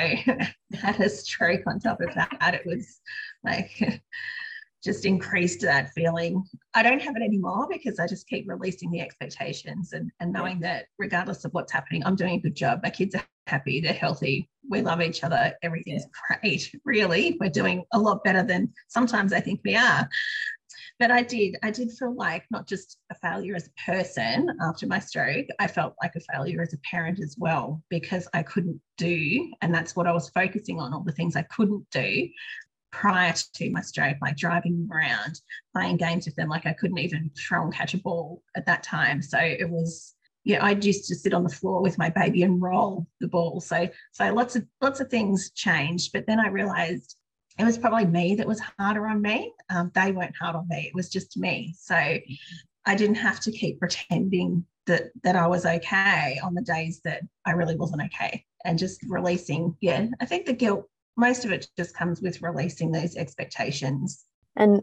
had 0.78 0.98
a 0.98 1.10
stroke 1.10 1.66
on 1.66 1.78
top 1.78 2.00
of 2.00 2.14
that. 2.14 2.54
It 2.54 2.64
was 2.64 3.00
like, 3.44 3.70
just 4.82 5.04
increased 5.04 5.60
that 5.62 5.90
feeling. 5.92 6.44
I 6.74 6.82
don't 6.82 7.02
have 7.02 7.16
it 7.16 7.22
anymore 7.22 7.66
because 7.70 7.98
I 7.98 8.06
just 8.06 8.28
keep 8.28 8.48
releasing 8.48 8.90
the 8.90 9.00
expectations 9.00 9.92
and, 9.92 10.10
and 10.20 10.32
knowing 10.32 10.60
that 10.60 10.86
regardless 10.98 11.44
of 11.44 11.52
what's 11.52 11.72
happening, 11.72 12.02
I'm 12.04 12.16
doing 12.16 12.34
a 12.34 12.40
good 12.40 12.54
job. 12.54 12.80
My 12.82 12.90
kids 12.90 13.14
are 13.14 13.24
happy, 13.46 13.80
they're 13.80 13.92
healthy, 13.92 14.48
we 14.68 14.82
love 14.82 15.00
each 15.00 15.24
other, 15.24 15.54
everything's 15.62 16.06
great. 16.28 16.70
Really, 16.84 17.36
we're 17.40 17.50
doing 17.50 17.84
a 17.92 17.98
lot 17.98 18.24
better 18.24 18.42
than 18.42 18.72
sometimes 18.88 19.32
I 19.32 19.40
think 19.40 19.60
we 19.64 19.74
are. 19.74 20.08
But 20.98 21.10
I 21.10 21.22
did, 21.22 21.56
I 21.62 21.70
did 21.70 21.92
feel 21.92 22.14
like 22.14 22.44
not 22.50 22.66
just 22.66 22.98
a 23.10 23.14
failure 23.14 23.54
as 23.54 23.68
a 23.68 23.90
person 23.90 24.48
after 24.60 24.86
my 24.86 24.98
stroke, 24.98 25.46
I 25.60 25.66
felt 25.66 25.94
like 26.02 26.12
a 26.16 26.32
failure 26.32 26.62
as 26.62 26.72
a 26.72 26.78
parent 26.78 27.20
as 27.20 27.36
well 27.38 27.82
because 27.88 28.26
I 28.34 28.42
couldn't 28.42 28.80
do, 28.96 29.52
and 29.60 29.72
that's 29.72 29.94
what 29.94 30.06
I 30.06 30.12
was 30.12 30.30
focusing 30.30 30.80
on, 30.80 30.92
all 30.92 31.04
the 31.04 31.12
things 31.12 31.36
I 31.36 31.42
couldn't 31.42 31.86
do 31.90 32.28
prior 32.90 33.34
to 33.54 33.70
my 33.70 33.80
stroke, 33.80 34.16
like 34.20 34.36
driving 34.36 34.88
around, 34.92 35.40
playing 35.74 35.96
games 35.96 36.26
with 36.26 36.36
them. 36.36 36.48
Like 36.48 36.66
I 36.66 36.72
couldn't 36.72 36.98
even 36.98 37.30
throw 37.36 37.64
and 37.64 37.74
catch 37.74 37.94
a 37.94 37.98
ball 37.98 38.42
at 38.56 38.66
that 38.66 38.82
time. 38.82 39.22
So 39.22 39.38
it 39.38 39.68
was, 39.68 40.14
yeah, 40.44 40.64
I 40.64 40.72
used 40.72 41.08
to 41.08 41.14
sit 41.14 41.34
on 41.34 41.44
the 41.44 41.48
floor 41.48 41.82
with 41.82 41.98
my 41.98 42.10
baby 42.10 42.42
and 42.42 42.62
roll 42.62 43.06
the 43.20 43.28
ball. 43.28 43.60
So 43.60 43.88
so 44.12 44.32
lots 44.32 44.56
of 44.56 44.66
lots 44.80 45.00
of 45.00 45.10
things 45.10 45.50
changed. 45.50 46.12
But 46.12 46.26
then 46.26 46.40
I 46.40 46.48
realized 46.48 47.16
it 47.58 47.64
was 47.64 47.78
probably 47.78 48.06
me 48.06 48.36
that 48.36 48.46
was 48.46 48.60
harder 48.78 49.06
on 49.06 49.20
me. 49.20 49.52
Um, 49.68 49.90
they 49.94 50.12
weren't 50.12 50.36
hard 50.40 50.56
on 50.56 50.66
me. 50.68 50.86
It 50.86 50.94
was 50.94 51.10
just 51.10 51.36
me. 51.36 51.74
So 51.78 51.94
I 51.94 52.94
didn't 52.94 53.16
have 53.16 53.40
to 53.40 53.52
keep 53.52 53.80
pretending 53.80 54.64
that 54.86 55.10
that 55.22 55.36
I 55.36 55.46
was 55.46 55.66
okay 55.66 56.40
on 56.42 56.54
the 56.54 56.62
days 56.62 57.00
that 57.04 57.22
I 57.44 57.50
really 57.52 57.76
wasn't 57.76 58.02
okay 58.04 58.44
and 58.64 58.78
just 58.78 59.00
releasing. 59.08 59.76
Yeah, 59.80 60.06
I 60.20 60.24
think 60.24 60.46
the 60.46 60.52
guilt 60.52 60.88
most 61.18 61.44
of 61.44 61.52
it 61.52 61.68
just 61.76 61.94
comes 61.94 62.22
with 62.22 62.40
releasing 62.40 62.92
those 62.92 63.16
expectations. 63.16 64.24
And 64.56 64.80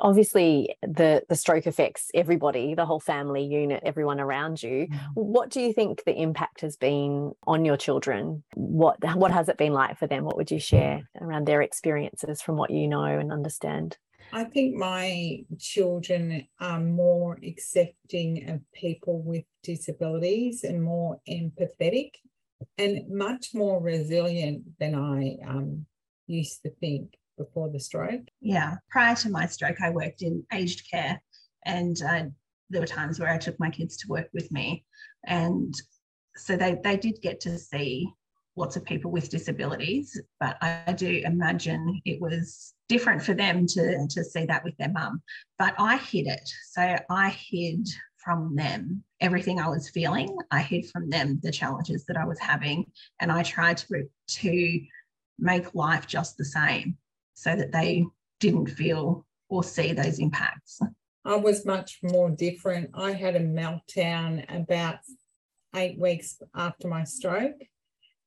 obviously 0.00 0.76
the 0.82 1.22
the 1.28 1.36
stroke 1.36 1.66
affects 1.66 2.10
everybody 2.14 2.74
the 2.74 2.86
whole 2.86 3.00
family 3.00 3.44
unit 3.44 3.82
everyone 3.84 4.20
around 4.20 4.62
you. 4.62 4.86
Mm. 4.86 5.00
what 5.14 5.50
do 5.50 5.60
you 5.60 5.72
think 5.72 6.04
the 6.04 6.20
impact 6.20 6.60
has 6.60 6.76
been 6.76 7.32
on 7.46 7.64
your 7.64 7.76
children? 7.76 8.44
What 8.54 8.98
what 9.16 9.32
has 9.32 9.48
it 9.48 9.58
been 9.58 9.72
like 9.72 9.98
for 9.98 10.06
them? 10.06 10.24
What 10.24 10.36
would 10.36 10.50
you 10.50 10.60
share 10.60 11.08
around 11.20 11.46
their 11.46 11.62
experiences 11.62 12.40
from 12.40 12.56
what 12.56 12.70
you 12.70 12.88
know 12.88 13.04
and 13.04 13.32
understand? 13.32 13.98
I 14.32 14.44
think 14.44 14.74
my 14.74 15.44
children 15.58 16.46
are 16.60 16.80
more 16.80 17.38
accepting 17.46 18.48
of 18.50 18.60
people 18.72 19.22
with 19.22 19.44
disabilities 19.62 20.64
and 20.64 20.82
more 20.82 21.20
empathetic 21.28 22.12
and 22.78 23.08
much 23.08 23.54
more 23.54 23.80
resilient 23.82 24.64
than 24.78 24.94
I 24.94 25.36
um, 25.48 25.86
used 26.26 26.62
to 26.62 26.70
think 26.80 27.14
before 27.38 27.70
the 27.70 27.80
stroke. 27.80 28.28
Yeah. 28.40 28.76
Prior 28.90 29.14
to 29.16 29.30
my 29.30 29.46
stroke, 29.46 29.80
I 29.82 29.90
worked 29.90 30.22
in 30.22 30.44
aged 30.52 30.88
care, 30.90 31.20
and 31.64 31.96
uh, 32.02 32.24
there 32.70 32.80
were 32.80 32.86
times 32.86 33.18
where 33.18 33.30
I 33.30 33.38
took 33.38 33.58
my 33.58 33.70
kids 33.70 33.96
to 33.98 34.08
work 34.08 34.28
with 34.32 34.50
me. 34.50 34.84
And 35.24 35.74
so 36.36 36.56
they, 36.56 36.76
they 36.82 36.96
did 36.96 37.20
get 37.22 37.40
to 37.40 37.58
see 37.58 38.08
lots 38.56 38.76
of 38.76 38.84
people 38.84 39.10
with 39.10 39.30
disabilities, 39.30 40.20
but 40.38 40.56
I 40.62 40.92
do 40.92 41.22
imagine 41.24 42.00
it 42.04 42.20
was 42.20 42.72
different 42.88 43.22
for 43.22 43.34
them 43.34 43.66
to, 43.66 44.06
to 44.08 44.24
see 44.24 44.44
that 44.46 44.64
with 44.64 44.76
their 44.76 44.92
mum. 44.92 45.22
But 45.58 45.74
I 45.78 45.96
hid 45.96 46.26
it. 46.26 46.48
So 46.70 46.96
I 47.10 47.30
hid 47.30 47.88
from 48.24 48.56
them 48.56 49.04
everything 49.20 49.58
I 49.58 49.68
was 49.68 49.88
feeling. 49.88 50.36
I 50.50 50.60
hid 50.60 50.90
from 50.90 51.08
them 51.08 51.40
the 51.42 51.52
challenges 51.52 52.04
that 52.06 52.16
I 52.16 52.24
was 52.24 52.38
having, 52.38 52.86
and 53.20 53.30
I 53.32 53.42
tried 53.42 53.78
to 53.78 54.08
to 54.26 54.80
make 55.38 55.74
life 55.74 56.06
just 56.06 56.36
the 56.36 56.44
same 56.44 56.96
so 57.34 57.56
that 57.56 57.72
they 57.72 58.04
didn't 58.40 58.66
feel 58.66 59.26
or 59.48 59.64
see 59.64 59.92
those 59.92 60.18
impacts. 60.18 60.80
I 61.24 61.36
was 61.36 61.64
much 61.66 62.00
more 62.02 62.30
different. 62.30 62.90
I 62.94 63.12
had 63.12 63.34
a 63.34 63.40
meltdown 63.40 64.44
about 64.54 64.98
eight 65.74 65.98
weeks 65.98 66.40
after 66.54 66.86
my 66.88 67.04
stroke, 67.04 67.60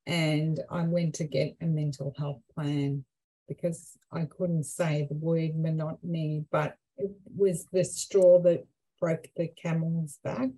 and 0.06 0.60
I 0.70 0.82
went 0.82 1.14
to 1.16 1.24
get 1.24 1.56
a 1.60 1.66
mental 1.66 2.14
health 2.18 2.42
plan 2.54 3.04
because 3.46 3.96
I 4.12 4.26
couldn't 4.26 4.64
say 4.64 5.06
the 5.08 5.16
word 5.16 5.56
monotony, 5.56 6.44
but 6.50 6.76
it 6.98 7.12
was 7.36 7.66
the 7.72 7.84
straw 7.84 8.40
that 8.42 8.66
broke 9.00 9.28
the 9.36 9.48
camel's 9.48 10.18
back. 10.22 10.50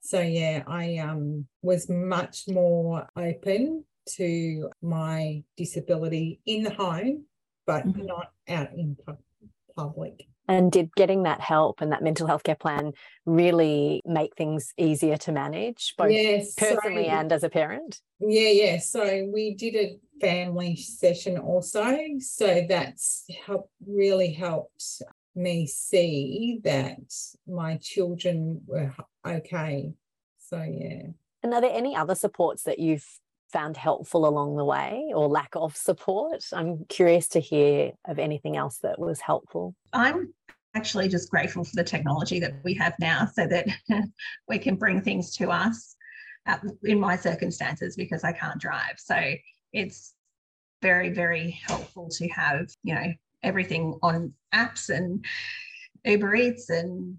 So 0.00 0.20
yeah, 0.20 0.62
I 0.66 0.98
um, 0.98 1.46
was 1.62 1.88
much 1.88 2.44
more 2.48 3.08
open 3.16 3.84
to 4.10 4.70
my 4.80 5.42
disability 5.56 6.40
in 6.46 6.62
the 6.62 6.72
home, 6.72 7.24
but 7.66 7.86
mm-hmm. 7.86 8.06
not 8.06 8.30
out 8.48 8.72
in 8.72 8.96
pu- 9.04 9.18
public. 9.74 10.26
And 10.48 10.70
did 10.70 10.94
getting 10.94 11.24
that 11.24 11.40
help 11.40 11.80
and 11.80 11.90
that 11.90 12.04
mental 12.04 12.28
health 12.28 12.44
care 12.44 12.54
plan 12.54 12.92
really 13.24 14.00
make 14.06 14.36
things 14.36 14.72
easier 14.78 15.16
to 15.16 15.32
manage, 15.32 15.94
both 15.98 16.12
yes, 16.12 16.54
personally 16.54 17.06
so, 17.06 17.10
and 17.10 17.32
as 17.32 17.42
a 17.42 17.48
parent? 17.48 18.00
Yeah, 18.20 18.50
yeah. 18.50 18.78
So 18.78 19.28
we 19.32 19.54
did 19.54 19.74
a 19.74 19.98
family 20.20 20.76
session 20.76 21.36
also. 21.36 21.96
So 22.20 22.64
that's 22.68 23.26
helped 23.44 23.72
really 23.84 24.32
helped 24.32 25.02
me 25.36 25.66
see 25.66 26.60
that 26.64 26.98
my 27.46 27.76
children 27.76 28.62
were 28.66 28.94
okay. 29.26 29.92
So, 30.38 30.62
yeah. 30.62 31.08
And 31.42 31.54
are 31.54 31.60
there 31.60 31.72
any 31.72 31.94
other 31.94 32.14
supports 32.14 32.62
that 32.64 32.78
you've 32.78 33.06
found 33.52 33.76
helpful 33.76 34.26
along 34.26 34.56
the 34.56 34.64
way 34.64 35.10
or 35.14 35.28
lack 35.28 35.50
of 35.54 35.76
support? 35.76 36.44
I'm 36.52 36.84
curious 36.88 37.28
to 37.28 37.40
hear 37.40 37.92
of 38.06 38.18
anything 38.18 38.56
else 38.56 38.78
that 38.78 38.98
was 38.98 39.20
helpful. 39.20 39.74
I'm 39.92 40.32
actually 40.74 41.08
just 41.08 41.30
grateful 41.30 41.64
for 41.64 41.76
the 41.76 41.84
technology 41.84 42.38
that 42.40 42.54
we 42.64 42.74
have 42.74 42.94
now 43.00 43.26
so 43.32 43.46
that 43.46 43.66
we 44.48 44.58
can 44.58 44.76
bring 44.76 45.00
things 45.00 45.34
to 45.36 45.50
us 45.50 45.96
uh, 46.46 46.58
in 46.84 47.00
my 47.00 47.16
circumstances 47.16 47.96
because 47.96 48.24
I 48.24 48.32
can't 48.32 48.60
drive. 48.60 48.98
So 48.98 49.16
it's 49.72 50.14
very, 50.82 51.10
very 51.10 51.58
helpful 51.66 52.08
to 52.10 52.28
have, 52.28 52.68
you 52.82 52.94
know, 52.94 53.12
everything 53.42 53.98
on 54.02 54.32
apps 54.56 54.88
and 54.88 55.24
Uber 56.04 56.34
Eats 56.34 56.70
and 56.70 57.16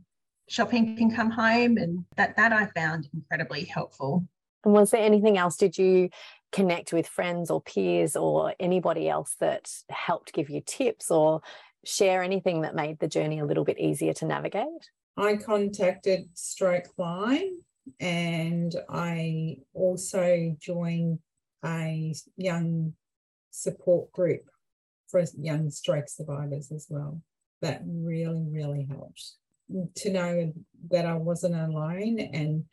shopping 0.50 0.96
can 0.98 1.12
come 1.14 1.30
home 1.30 1.78
and 1.78 2.06
that 2.16 2.36
that 2.38 2.54
I 2.54 2.68
found 2.68 3.10
incredibly 3.14 3.66
helpful. 3.66 4.28
And 4.64 4.74
was 4.74 4.92
there 4.92 5.02
anything 5.02 5.38
else? 5.38 5.58
Did 5.58 5.78
you 5.78 6.10
connect 6.52 6.94
with 6.94 7.08
friends 7.08 7.52
or 7.52 7.62
peers 7.62 8.16
or 8.16 8.54
anybody 8.60 9.10
else 9.10 9.36
that 9.40 9.70
helped 9.90 10.34
give 10.34 10.50
you 10.50 10.62
tips 10.66 11.12
or 11.12 11.42
share 11.86 12.24
anything 12.24 12.62
that 12.62 12.76
made 12.76 13.00
the 13.00 13.08
journey 13.08 13.40
a 13.40 13.46
little 13.46 13.64
bit 13.64 13.80
easier 13.80 14.14
to 14.14 14.26
navigate? 14.26 14.90
I 15.18 15.36
contacted 15.38 16.30
Stroke 16.34 16.88
Line 16.98 17.60
and 18.00 18.76
I 18.90 19.58
also 19.74 20.56
joined 20.60 21.20
a 21.66 22.14
young 22.36 22.94
support 23.52 24.12
group 24.12 24.44
for 25.10 25.24
young 25.40 25.70
stroke 25.70 26.10
survivors 26.10 26.72
as 26.72 26.88
well. 26.90 27.22
That 27.62 27.82
really, 27.86 28.46
really 28.50 28.88
helped 28.90 29.24
to 29.96 30.12
know 30.12 30.54
that 30.92 31.06
I 31.06 31.16
wasn't 31.16 31.56
alone 31.56 32.20
and 32.20 32.64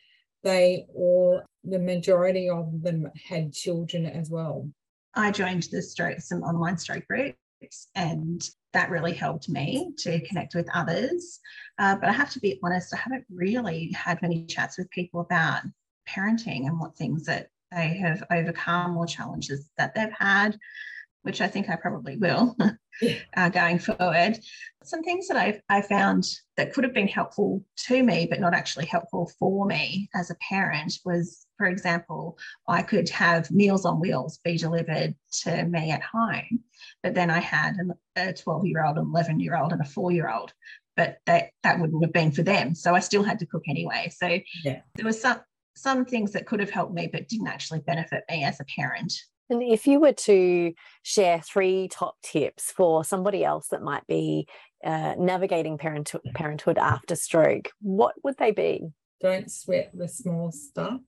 they 0.43 0.87
all, 0.95 1.43
the 1.64 1.79
majority 1.79 2.50
of 2.50 2.83
them 2.83 3.11
had 3.29 3.53
children 3.53 4.07
as 4.07 4.31
well. 4.31 4.69
I 5.14 5.31
joined 5.31 5.69
the 5.73 5.81
stroke, 5.81 6.21
some 6.21 6.43
online 6.43 6.76
stroke 6.76 7.07
groups, 7.09 7.88
and 7.95 8.43
that 8.73 8.91
really 8.91 9.14
helped 9.14 9.49
me 9.49 9.93
to 9.99 10.21
connect 10.26 10.55
with 10.55 10.69
others. 10.75 11.41
Uh, 11.79 11.97
but 11.97 12.11
I 12.11 12.12
have 12.12 12.31
to 12.33 12.41
be 12.41 12.59
honest, 12.62 12.93
I 12.93 12.99
haven't 12.99 13.25
really 13.33 13.91
had 13.93 14.21
many 14.21 14.45
chats 14.45 14.76
with 14.76 14.91
people 14.91 15.21
about 15.21 15.62
parenting 16.09 16.67
and 16.67 16.79
what 16.79 16.97
things 16.97 17.25
that 17.25 17.49
they 17.73 17.97
have 17.97 18.23
overcome 18.31 18.97
or 18.97 19.07
challenges 19.07 19.71
that 19.79 19.95
they've 19.95 20.12
had 20.19 20.59
which 21.25 21.40
I 21.40 21.49
think 21.49 21.71
I 21.71 21.76
probably 21.76 22.16
will 22.16 22.54
uh, 23.37 23.49
going 23.49 23.78
forward. 23.78 24.38
Some 24.85 25.02
things 25.02 25.26
that 25.28 25.38
I've, 25.38 25.61
I 25.71 25.81
found 25.81 26.25
that 26.59 26.73
could 26.75 26.85
have 26.85 26.93
been 26.93 27.09
helpful 27.09 27.64
to 27.87 28.02
me, 28.02 28.26
but 28.28 28.40
not 28.40 28.54
actually 28.54 28.85
helpful 28.85 29.31
for 29.38 29.64
me 29.64 30.09
as 30.14 30.31
a 30.31 30.37
parent 30.49 30.99
was, 31.04 31.47
for 31.57 31.66
example, 31.66 32.38
I 32.69 32.83
could 32.83 33.09
have 33.09 33.50
Meals 33.50 33.87
on 33.87 34.00
Wheels 34.00 34.38
be 34.45 34.59
delivered 34.59 35.14
to 35.45 35.64
me 35.64 35.90
at 35.90 36.02
home, 36.02 36.61
but 37.02 37.14
then 37.14 37.31
I 37.31 37.40
had 37.40 37.76
a 38.16 38.35
12 38.35 38.66
year 38.66 38.85
old, 38.85 38.99
an 38.99 39.07
11 39.07 39.40
year 39.40 39.57
old, 39.57 39.73
and 39.73 39.81
a 39.81 39.87
four 39.87 40.12
year 40.12 40.31
old. 40.31 40.52
But 40.95 41.19
that, 41.26 41.50
that 41.62 41.81
wouldn't 41.81 42.04
have 42.04 42.12
been 42.12 42.31
for 42.33 42.43
them. 42.43 42.75
So 42.75 42.95
I 42.95 43.00
still 43.00 43.25
had 43.25 43.38
to 43.40 43.47
cook 43.47 43.64
anyway. 43.66 44.12
So 44.14 44.38
yeah. 44.62 44.83
there 44.95 45.07
was 45.07 45.21
some 45.21 45.40
some 45.76 46.04
things 46.04 46.31
that 46.31 46.47
could 46.47 46.61
have 46.61 46.71
helped 46.71 46.95
me 46.95 47.09
but 47.11 47.26
didn't 47.26 47.49
actually 47.49 47.81
benefit 47.81 48.23
me 48.31 48.45
as 48.45 48.61
a 48.61 48.64
parent 48.76 49.12
and 49.50 49.62
if 49.62 49.86
you 49.86 50.00
were 50.00 50.12
to 50.12 50.72
share 51.02 51.40
three 51.40 51.88
top 51.88 52.16
tips 52.22 52.72
for 52.72 53.04
somebody 53.04 53.44
else 53.44 53.68
that 53.68 53.82
might 53.82 54.06
be 54.06 54.48
uh, 54.84 55.14
navigating 55.18 55.78
parenthood, 55.78 56.22
parenthood 56.34 56.78
after 56.78 57.14
stroke, 57.14 57.70
what 57.80 58.14
would 58.22 58.36
they 58.38 58.52
be? 58.52 58.88
Don't 59.20 59.50
sweat 59.50 59.90
the 59.94 60.08
small 60.08 60.50
stuff 60.50 61.00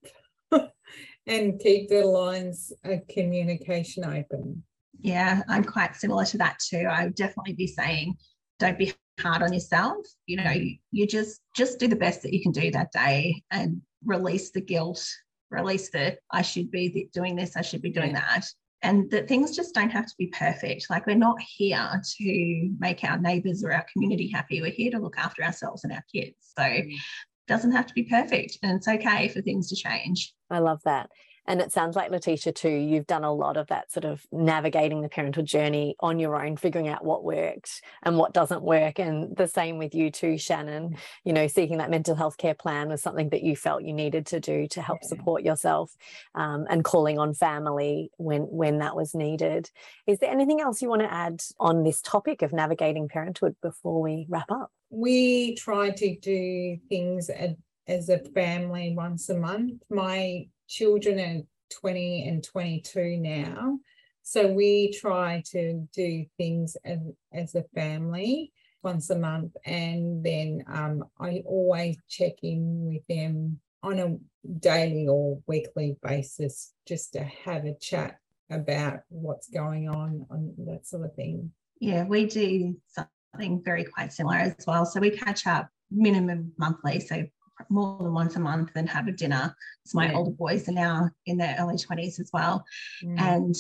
and 1.26 1.60
keep 1.60 1.88
the 1.88 2.04
lines 2.04 2.72
of 2.84 3.06
communication 3.08 4.04
open. 4.04 4.62
Yeah, 5.00 5.42
I'm 5.48 5.64
quite 5.64 5.96
similar 5.96 6.24
to 6.26 6.38
that 6.38 6.58
too. 6.58 6.86
I 6.90 7.04
would 7.04 7.14
definitely 7.14 7.54
be 7.54 7.66
saying, 7.66 8.14
don't 8.58 8.78
be 8.78 8.94
hard 9.20 9.42
on 9.42 9.52
yourself. 9.52 10.06
You 10.26 10.38
know, 10.38 10.50
you, 10.50 10.76
you 10.90 11.06
just 11.06 11.40
just 11.54 11.78
do 11.78 11.88
the 11.88 11.96
best 11.96 12.22
that 12.22 12.32
you 12.32 12.42
can 12.42 12.52
do 12.52 12.70
that 12.70 12.92
day 12.92 13.42
and 13.50 13.82
release 14.04 14.50
the 14.50 14.60
guilt 14.60 15.06
release 15.50 15.90
the 15.90 16.16
I 16.30 16.42
should 16.42 16.70
be 16.70 17.08
doing 17.12 17.36
this, 17.36 17.56
I 17.56 17.62
should 17.62 17.82
be 17.82 17.90
doing 17.90 18.12
yeah. 18.12 18.20
that. 18.20 18.46
And 18.82 19.10
that 19.10 19.26
things 19.26 19.56
just 19.56 19.74
don't 19.74 19.90
have 19.90 20.06
to 20.06 20.14
be 20.18 20.28
perfect. 20.28 20.90
Like 20.90 21.06
we're 21.06 21.16
not 21.16 21.40
here 21.40 22.00
to 22.18 22.70
make 22.78 23.02
our 23.04 23.18
neighbors 23.18 23.64
or 23.64 23.72
our 23.72 23.86
community 23.92 24.28
happy. 24.28 24.60
We're 24.60 24.70
here 24.70 24.90
to 24.92 24.98
look 24.98 25.18
after 25.18 25.42
ourselves 25.42 25.82
and 25.82 25.92
our 25.92 26.04
kids. 26.14 26.36
So 26.56 26.62
mm. 26.62 26.92
it 26.92 27.00
doesn't 27.48 27.72
have 27.72 27.86
to 27.86 27.94
be 27.94 28.04
perfect. 28.04 28.58
And 28.62 28.76
it's 28.76 28.86
okay 28.86 29.28
for 29.28 29.40
things 29.40 29.68
to 29.70 29.76
change. 29.76 30.34
I 30.50 30.58
love 30.58 30.80
that. 30.84 31.10
And 31.46 31.60
it 31.60 31.72
sounds 31.72 31.96
like 31.96 32.10
Letisha 32.10 32.54
too, 32.54 32.68
you've 32.68 33.06
done 33.06 33.24
a 33.24 33.32
lot 33.32 33.56
of 33.56 33.68
that 33.68 33.92
sort 33.92 34.04
of 34.04 34.26
navigating 34.32 35.02
the 35.02 35.08
parental 35.08 35.42
journey 35.42 35.96
on 36.00 36.18
your 36.18 36.42
own, 36.42 36.56
figuring 36.56 36.88
out 36.88 37.04
what 37.04 37.24
works 37.24 37.80
and 38.02 38.18
what 38.18 38.32
doesn't 38.32 38.62
work. 38.62 38.98
And 38.98 39.36
the 39.36 39.46
same 39.46 39.78
with 39.78 39.94
you 39.94 40.10
too, 40.10 40.38
Shannon. 40.38 40.96
You 41.24 41.32
know, 41.32 41.46
seeking 41.46 41.78
that 41.78 41.90
mental 41.90 42.14
health 42.14 42.36
care 42.36 42.54
plan 42.54 42.88
was 42.88 43.02
something 43.02 43.28
that 43.30 43.42
you 43.42 43.56
felt 43.56 43.82
you 43.82 43.92
needed 43.92 44.26
to 44.26 44.40
do 44.40 44.66
to 44.68 44.82
help 44.82 45.04
support 45.04 45.42
yourself 45.42 45.94
um, 46.34 46.66
and 46.68 46.84
calling 46.84 47.18
on 47.18 47.34
family 47.34 48.10
when 48.16 48.42
when 48.42 48.78
that 48.78 48.96
was 48.96 49.14
needed. 49.14 49.70
Is 50.06 50.18
there 50.18 50.30
anything 50.30 50.60
else 50.60 50.82
you 50.82 50.88
want 50.88 51.02
to 51.02 51.12
add 51.12 51.42
on 51.58 51.82
this 51.84 52.00
topic 52.02 52.42
of 52.42 52.52
navigating 52.52 53.08
parenthood 53.08 53.56
before 53.62 54.00
we 54.00 54.26
wrap 54.28 54.50
up? 54.50 54.71
We 54.90 55.54
try 55.56 55.90
to 55.90 56.16
do 56.16 56.78
things 56.88 57.30
as 57.88 58.08
a 58.08 58.18
family 58.18 58.94
once 58.97 59.28
a 59.28 59.36
month. 59.36 59.82
My 59.90 60.47
children 60.68 61.18
are 61.20 61.42
20 61.80 62.28
and 62.28 62.44
22 62.44 63.16
now. 63.18 63.78
So 64.22 64.48
we 64.48 64.92
try 64.92 65.42
to 65.52 65.86
do 65.94 66.24
things 66.36 66.76
as, 66.84 66.98
as 67.32 67.54
a 67.54 67.64
family 67.74 68.52
once 68.82 69.10
a 69.10 69.18
month. 69.18 69.52
And 69.64 70.24
then 70.24 70.64
um, 70.72 71.04
I 71.20 71.42
always 71.46 71.96
check 72.08 72.32
in 72.42 72.86
with 72.86 73.06
them 73.08 73.60
on 73.82 73.98
a 73.98 74.16
daily 74.58 75.06
or 75.08 75.40
weekly 75.46 75.96
basis 76.02 76.72
just 76.86 77.12
to 77.12 77.22
have 77.44 77.64
a 77.66 77.74
chat 77.74 78.18
about 78.50 79.00
what's 79.08 79.48
going 79.48 79.88
on 79.88 80.26
on 80.30 80.54
that 80.66 80.86
sort 80.86 81.04
of 81.04 81.14
thing. 81.14 81.52
Yeah, 81.80 82.04
we 82.04 82.26
do 82.26 82.76
something 82.88 83.62
very 83.64 83.84
quite 83.84 84.12
similar 84.12 84.36
as 84.36 84.66
well. 84.66 84.86
So 84.86 85.00
we 85.00 85.10
catch 85.10 85.46
up 85.46 85.68
minimum 85.90 86.52
monthly. 86.58 87.00
So 87.00 87.26
more 87.69 87.99
than 88.02 88.12
once 88.12 88.36
a 88.36 88.40
month 88.40 88.73
and 88.75 88.88
have 88.88 89.08
a 89.08 89.12
dinner. 89.12 89.54
So 89.84 89.97
my 89.97 90.10
yeah. 90.10 90.16
older 90.16 90.30
boys 90.30 90.69
are 90.69 90.73
now 90.73 91.10
in 91.26 91.36
their 91.36 91.56
early 91.58 91.76
20s 91.76 92.21
as 92.21 92.30
well. 92.32 92.64
Mm. 93.04 93.21
And 93.21 93.54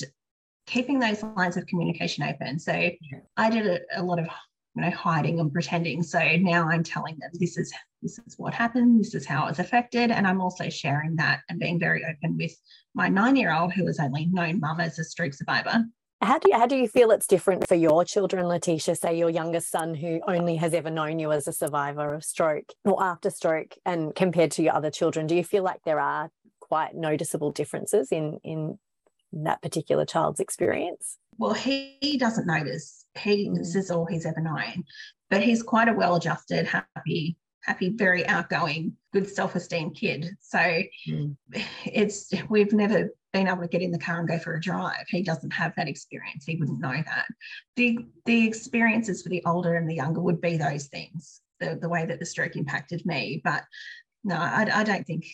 keeping 0.66 0.98
those 0.98 1.22
lines 1.22 1.56
of 1.56 1.66
communication 1.66 2.24
open. 2.24 2.58
So 2.58 2.72
yeah. 2.72 3.18
I 3.36 3.50
did 3.50 3.66
a, 3.66 4.00
a, 4.00 4.02
lot 4.02 4.18
of 4.18 4.26
you 4.74 4.82
know 4.82 4.90
hiding 4.90 5.40
and 5.40 5.52
pretending. 5.52 6.02
So 6.02 6.20
now 6.38 6.68
I'm 6.68 6.82
telling 6.82 7.16
them 7.18 7.30
this 7.34 7.56
is 7.56 7.72
this 8.02 8.18
is 8.26 8.34
what 8.36 8.54
happened, 8.54 9.00
this 9.00 9.14
is 9.14 9.26
how 9.26 9.44
it 9.44 9.50
was 9.50 9.58
affected. 9.58 10.10
And 10.10 10.26
I'm 10.26 10.40
also 10.40 10.68
sharing 10.68 11.16
that 11.16 11.40
and 11.48 11.58
being 11.58 11.80
very 11.80 12.04
open 12.04 12.36
with 12.36 12.52
my 12.94 13.08
nine-year-old 13.08 13.72
who 13.72 13.86
has 13.86 13.98
only 13.98 14.26
known 14.26 14.60
mum 14.60 14.80
as 14.80 14.98
a 14.98 15.04
stroke 15.04 15.34
survivor. 15.34 15.84
How 16.22 16.38
do 16.38 16.48
you, 16.50 16.58
how 16.58 16.66
do 16.66 16.76
you 16.76 16.88
feel 16.88 17.10
it's 17.10 17.26
different 17.26 17.68
for 17.68 17.74
your 17.74 18.04
children, 18.04 18.46
Letisha? 18.46 18.96
Say 18.96 19.18
your 19.18 19.28
youngest 19.28 19.70
son, 19.70 19.94
who 19.94 20.20
only 20.26 20.56
has 20.56 20.72
ever 20.72 20.90
known 20.90 21.18
you 21.18 21.30
as 21.30 21.46
a 21.46 21.52
survivor 21.52 22.14
of 22.14 22.24
stroke 22.24 22.72
or 22.84 23.02
after 23.02 23.28
stroke, 23.30 23.74
and 23.84 24.14
compared 24.14 24.50
to 24.52 24.62
your 24.62 24.74
other 24.74 24.90
children, 24.90 25.26
do 25.26 25.34
you 25.34 25.44
feel 25.44 25.62
like 25.62 25.82
there 25.84 26.00
are 26.00 26.30
quite 26.60 26.94
noticeable 26.94 27.50
differences 27.52 28.10
in 28.10 28.40
in 28.42 28.78
that 29.32 29.60
particular 29.60 30.06
child's 30.06 30.40
experience? 30.40 31.18
Well, 31.38 31.52
he 31.52 32.16
doesn't 32.18 32.46
notice. 32.46 33.04
He 33.18 33.48
mm. 33.48 33.56
this 33.56 33.74
is 33.76 33.90
all 33.90 34.06
he's 34.06 34.24
ever 34.24 34.40
known, 34.40 34.84
but 35.28 35.42
he's 35.42 35.62
quite 35.62 35.88
a 35.88 35.92
well-adjusted, 35.92 36.66
happy 36.66 37.36
happy, 37.66 37.90
very 37.90 38.26
outgoing, 38.28 38.96
good 39.12 39.28
self-esteem 39.28 39.90
kid. 39.90 40.30
So 40.40 40.58
mm. 40.58 41.36
it's 41.84 42.32
we've 42.48 42.72
never 42.72 43.10
been 43.36 43.48
able 43.48 43.62
to 43.62 43.68
get 43.68 43.82
in 43.82 43.90
the 43.90 43.98
car 43.98 44.18
and 44.18 44.28
go 44.28 44.38
for 44.38 44.54
a 44.54 44.60
drive. 44.60 45.06
He 45.08 45.22
doesn't 45.22 45.52
have 45.52 45.74
that 45.76 45.88
experience. 45.88 46.44
He 46.44 46.56
wouldn't 46.56 46.80
know 46.80 47.02
that. 47.04 47.26
The 47.76 47.98
the 48.24 48.46
experiences 48.46 49.22
for 49.22 49.28
the 49.28 49.42
older 49.44 49.74
and 49.74 49.88
the 49.88 49.94
younger 49.94 50.20
would 50.20 50.40
be 50.40 50.56
those 50.56 50.86
things, 50.86 51.40
the, 51.60 51.78
the 51.80 51.88
way 51.88 52.06
that 52.06 52.18
the 52.18 52.26
stroke 52.26 52.56
impacted 52.56 53.04
me. 53.04 53.40
But 53.44 53.64
no, 54.24 54.36
I, 54.36 54.66
I 54.72 54.84
don't 54.84 55.06
think 55.06 55.26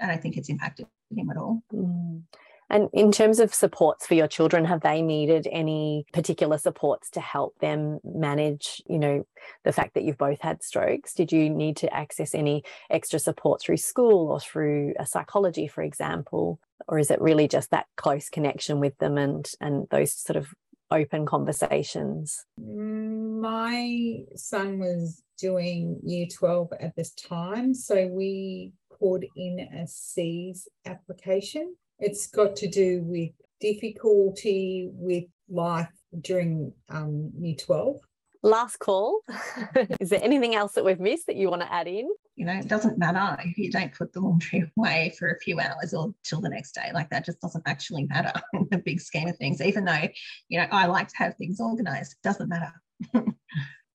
I 0.00 0.06
don't 0.06 0.22
think 0.22 0.36
it's 0.36 0.50
impacted 0.50 0.86
him 1.16 1.30
at 1.30 1.36
all. 1.36 1.62
Mm. 1.72 2.22
And 2.68 2.88
in 2.92 3.12
terms 3.12 3.38
of 3.38 3.54
supports 3.54 4.06
for 4.06 4.14
your 4.14 4.26
children, 4.26 4.64
have 4.64 4.80
they 4.80 5.02
needed 5.02 5.46
any 5.50 6.04
particular 6.12 6.58
supports 6.58 7.10
to 7.10 7.20
help 7.20 7.58
them 7.60 8.00
manage, 8.04 8.82
you 8.88 8.98
know, 8.98 9.26
the 9.64 9.72
fact 9.72 9.94
that 9.94 10.02
you've 10.02 10.18
both 10.18 10.40
had 10.40 10.62
strokes? 10.62 11.14
Did 11.14 11.30
you 11.30 11.48
need 11.48 11.76
to 11.78 11.94
access 11.94 12.34
any 12.34 12.64
extra 12.90 13.18
support 13.18 13.60
through 13.60 13.76
school 13.76 14.30
or 14.30 14.40
through 14.40 14.94
a 14.98 15.06
psychology, 15.06 15.68
for 15.68 15.82
example? 15.82 16.58
Or 16.88 16.98
is 16.98 17.10
it 17.10 17.20
really 17.20 17.46
just 17.46 17.70
that 17.70 17.86
close 17.96 18.28
connection 18.28 18.80
with 18.80 18.98
them 18.98 19.16
and 19.16 19.48
and 19.60 19.86
those 19.90 20.12
sort 20.12 20.36
of 20.36 20.48
open 20.90 21.26
conversations? 21.26 22.44
My 22.58 24.18
son 24.34 24.78
was 24.78 25.22
doing 25.38 26.00
year 26.02 26.26
12 26.26 26.72
at 26.80 26.96
this 26.96 27.12
time. 27.12 27.74
So 27.74 28.08
we 28.08 28.72
put 28.98 29.24
in 29.36 29.60
a 29.60 29.86
C's 29.86 30.68
application 30.84 31.76
it's 31.98 32.26
got 32.26 32.56
to 32.56 32.68
do 32.68 33.02
with 33.04 33.30
difficulty 33.60 34.90
with 34.92 35.24
life 35.48 35.88
during 36.20 36.72
um, 36.88 37.30
year 37.38 37.56
12. 37.58 37.96
Last 38.42 38.78
call. 38.78 39.20
Is 40.00 40.10
there 40.10 40.22
anything 40.22 40.54
else 40.54 40.72
that 40.72 40.84
we've 40.84 41.00
missed 41.00 41.26
that 41.26 41.36
you 41.36 41.50
want 41.50 41.62
to 41.62 41.72
add 41.72 41.88
in? 41.88 42.08
You 42.36 42.46
know, 42.46 42.52
it 42.52 42.68
doesn't 42.68 42.98
matter 42.98 43.40
if 43.42 43.56
you 43.56 43.70
don't 43.72 43.92
put 43.92 44.12
the 44.12 44.20
laundry 44.20 44.70
away 44.78 45.14
for 45.18 45.30
a 45.30 45.40
few 45.40 45.58
hours 45.58 45.94
or 45.94 46.14
till 46.22 46.40
the 46.40 46.50
next 46.50 46.74
day. 46.74 46.90
Like 46.92 47.10
that 47.10 47.24
just 47.24 47.40
doesn't 47.40 47.66
actually 47.66 48.04
matter 48.04 48.32
in 48.52 48.68
the 48.70 48.78
big 48.78 49.00
scheme 49.00 49.28
of 49.28 49.36
things. 49.38 49.60
Even 49.60 49.84
though, 49.84 50.08
you 50.48 50.60
know, 50.60 50.66
I 50.70 50.86
like 50.86 51.08
to 51.08 51.16
have 51.16 51.34
things 51.36 51.60
organized, 51.60 52.12
it 52.12 52.22
doesn't 52.22 52.48
matter. 52.48 52.72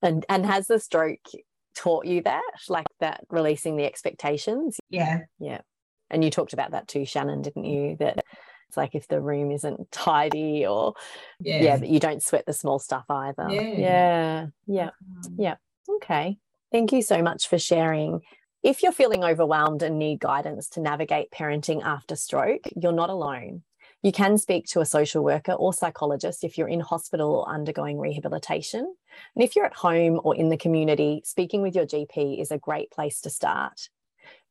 and 0.02 0.26
and 0.28 0.46
has 0.46 0.68
the 0.68 0.80
stroke 0.80 1.20
taught 1.76 2.06
you 2.06 2.22
that, 2.24 2.52
like 2.68 2.88
that 3.00 3.24
releasing 3.30 3.78
the 3.78 3.86
expectations? 3.86 4.80
Yeah. 4.90 5.20
Yeah 5.40 5.62
and 6.12 6.24
you 6.24 6.30
talked 6.30 6.54
about 6.54 6.72
that 6.72 6.88
too 6.88 7.06
shannon 7.06 7.42
didn't 7.42 7.66
you 7.66 7.96
that 7.98 8.24
it's 8.68 8.78
like 8.78 8.96
if 8.96 9.08
the 9.08 9.20
room 9.20 9.52
isn't 9.52 9.92
tidy 9.92 10.66
or 10.66 10.94
yeah, 11.40 11.62
yeah 11.62 11.78
that 11.78 11.90
you 11.90 12.00
don't 12.00 12.24
sweat 12.24 12.46
the 12.46 12.54
small 12.54 12.80
stuff 12.80 13.06
either 13.10 13.48
yeah 13.50 13.62
yeah 13.62 14.48
yeah, 14.68 14.90
um, 15.26 15.36
yeah. 15.38 15.56
okay 15.96 16.38
thank 16.72 16.92
you 16.92 17.02
so 17.02 17.22
much 17.22 17.48
for 17.48 17.58
sharing 17.58 18.22
If 18.64 18.84
you're 18.84 18.92
feeling 18.92 19.24
overwhelmed 19.24 19.82
and 19.82 19.98
need 19.98 20.20
guidance 20.20 20.70
to 20.70 20.82
navigate 20.82 21.32
parenting 21.32 21.82
after 21.84 22.16
stroke, 22.16 22.62
you're 22.80 22.92
not 22.92 23.10
alone. 23.10 23.64
You 24.04 24.12
can 24.12 24.38
speak 24.38 24.68
to 24.68 24.82
a 24.82 24.86
social 24.86 25.24
worker 25.24 25.54
or 25.54 25.74
psychologist 25.74 26.44
if 26.44 26.58
you're 26.58 26.68
in 26.68 26.80
hospital 26.80 27.32
or 27.36 27.50
undergoing 27.50 28.00
rehabilitation. 28.00 28.96
And 29.36 29.44
if 29.44 29.56
you're 29.56 29.66
at 29.66 29.74
home 29.74 30.22
or 30.24 30.36
in 30.36 30.50
the 30.50 30.58
community, 30.58 31.22
speaking 31.26 31.64
with 31.64 31.76
your 31.76 31.86
GP 31.86 32.40
is 32.40 32.52
a 32.52 32.60
great 32.60 32.92
place 32.92 33.22
to 33.22 33.32
start. 33.32 33.90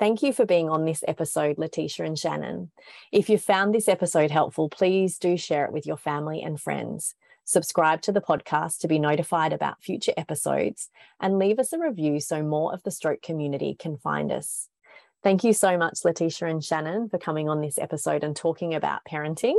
Thank 0.00 0.22
you 0.22 0.32
for 0.32 0.46
being 0.46 0.70
on 0.70 0.86
this 0.86 1.04
episode, 1.06 1.58
Letisha 1.58 2.06
and 2.06 2.18
Shannon. 2.18 2.70
If 3.12 3.28
you 3.28 3.36
found 3.36 3.74
this 3.74 3.86
episode 3.86 4.30
helpful, 4.30 4.70
please 4.70 5.18
do 5.18 5.36
share 5.36 5.66
it 5.66 5.72
with 5.72 5.86
your 5.86 5.98
family 5.98 6.40
and 6.40 6.58
friends. 6.58 7.14
Subscribe 7.44 8.00
to 8.02 8.12
the 8.12 8.22
podcast 8.22 8.78
to 8.78 8.88
be 8.88 8.98
notified 8.98 9.52
about 9.52 9.82
future 9.82 10.14
episodes 10.16 10.88
and 11.20 11.38
leave 11.38 11.58
us 11.58 11.74
a 11.74 11.78
review 11.78 12.18
so 12.18 12.42
more 12.42 12.72
of 12.72 12.82
the 12.82 12.90
stroke 12.90 13.20
community 13.20 13.76
can 13.78 13.98
find 13.98 14.32
us. 14.32 14.70
Thank 15.22 15.44
you 15.44 15.52
so 15.52 15.76
much, 15.76 15.98
Letisha 16.02 16.50
and 16.50 16.64
Shannon, 16.64 17.10
for 17.10 17.18
coming 17.18 17.50
on 17.50 17.60
this 17.60 17.76
episode 17.76 18.24
and 18.24 18.34
talking 18.34 18.74
about 18.74 19.04
parenting, 19.04 19.56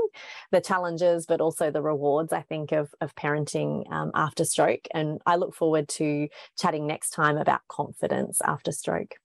the 0.50 0.60
challenges, 0.60 1.28
but 1.28 1.40
also 1.40 1.70
the 1.70 1.84
rewards, 1.84 2.34
I 2.34 2.42
think, 2.42 2.72
of, 2.72 2.96
of 3.00 3.14
parenting 3.14 3.84
um, 3.92 4.10
after 4.16 4.44
stroke. 4.44 4.88
And 4.92 5.22
I 5.24 5.36
look 5.36 5.54
forward 5.54 5.88
to 5.90 6.30
chatting 6.58 6.88
next 6.88 7.12
time 7.12 7.38
about 7.38 7.62
confidence 7.68 8.42
after 8.44 8.72
stroke. 8.72 9.18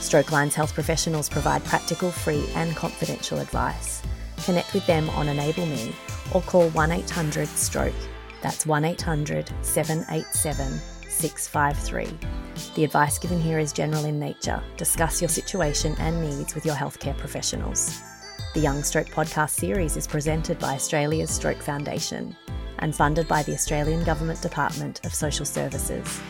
Strokeline's 0.00 0.54
health 0.54 0.74
professionals 0.74 1.30
provide 1.30 1.64
practical, 1.64 2.10
free, 2.10 2.44
and 2.54 2.76
confidential 2.76 3.38
advice. 3.38 4.02
Connect 4.44 4.74
with 4.74 4.86
them 4.86 5.08
on 5.10 5.28
Enable 5.28 5.64
Me 5.64 5.94
or 6.34 6.42
call 6.42 6.68
1 6.70 6.92
800 6.92 7.48
Stroke. 7.48 7.94
That's 8.42 8.66
1 8.66 8.84
800 8.84 9.50
787 9.62 10.80
653. 11.14 12.18
The 12.74 12.84
advice 12.84 13.18
given 13.18 13.40
here 13.40 13.58
is 13.58 13.72
general 13.72 14.04
in 14.04 14.18
nature. 14.18 14.62
Discuss 14.76 15.22
your 15.22 15.28
situation 15.28 15.94
and 15.98 16.20
needs 16.20 16.54
with 16.54 16.66
your 16.66 16.74
healthcare 16.74 17.16
professionals. 17.16 18.02
The 18.54 18.60
Young 18.60 18.82
Stroke 18.82 19.08
podcast 19.08 19.50
series 19.50 19.96
is 19.96 20.06
presented 20.06 20.58
by 20.58 20.74
Australia's 20.74 21.30
Stroke 21.30 21.62
Foundation 21.62 22.36
and 22.78 22.94
funded 22.94 23.26
by 23.26 23.42
the 23.42 23.54
Australian 23.54 24.04
Government 24.04 24.40
Department 24.42 25.04
of 25.04 25.14
Social 25.14 25.46
Services. 25.46 26.20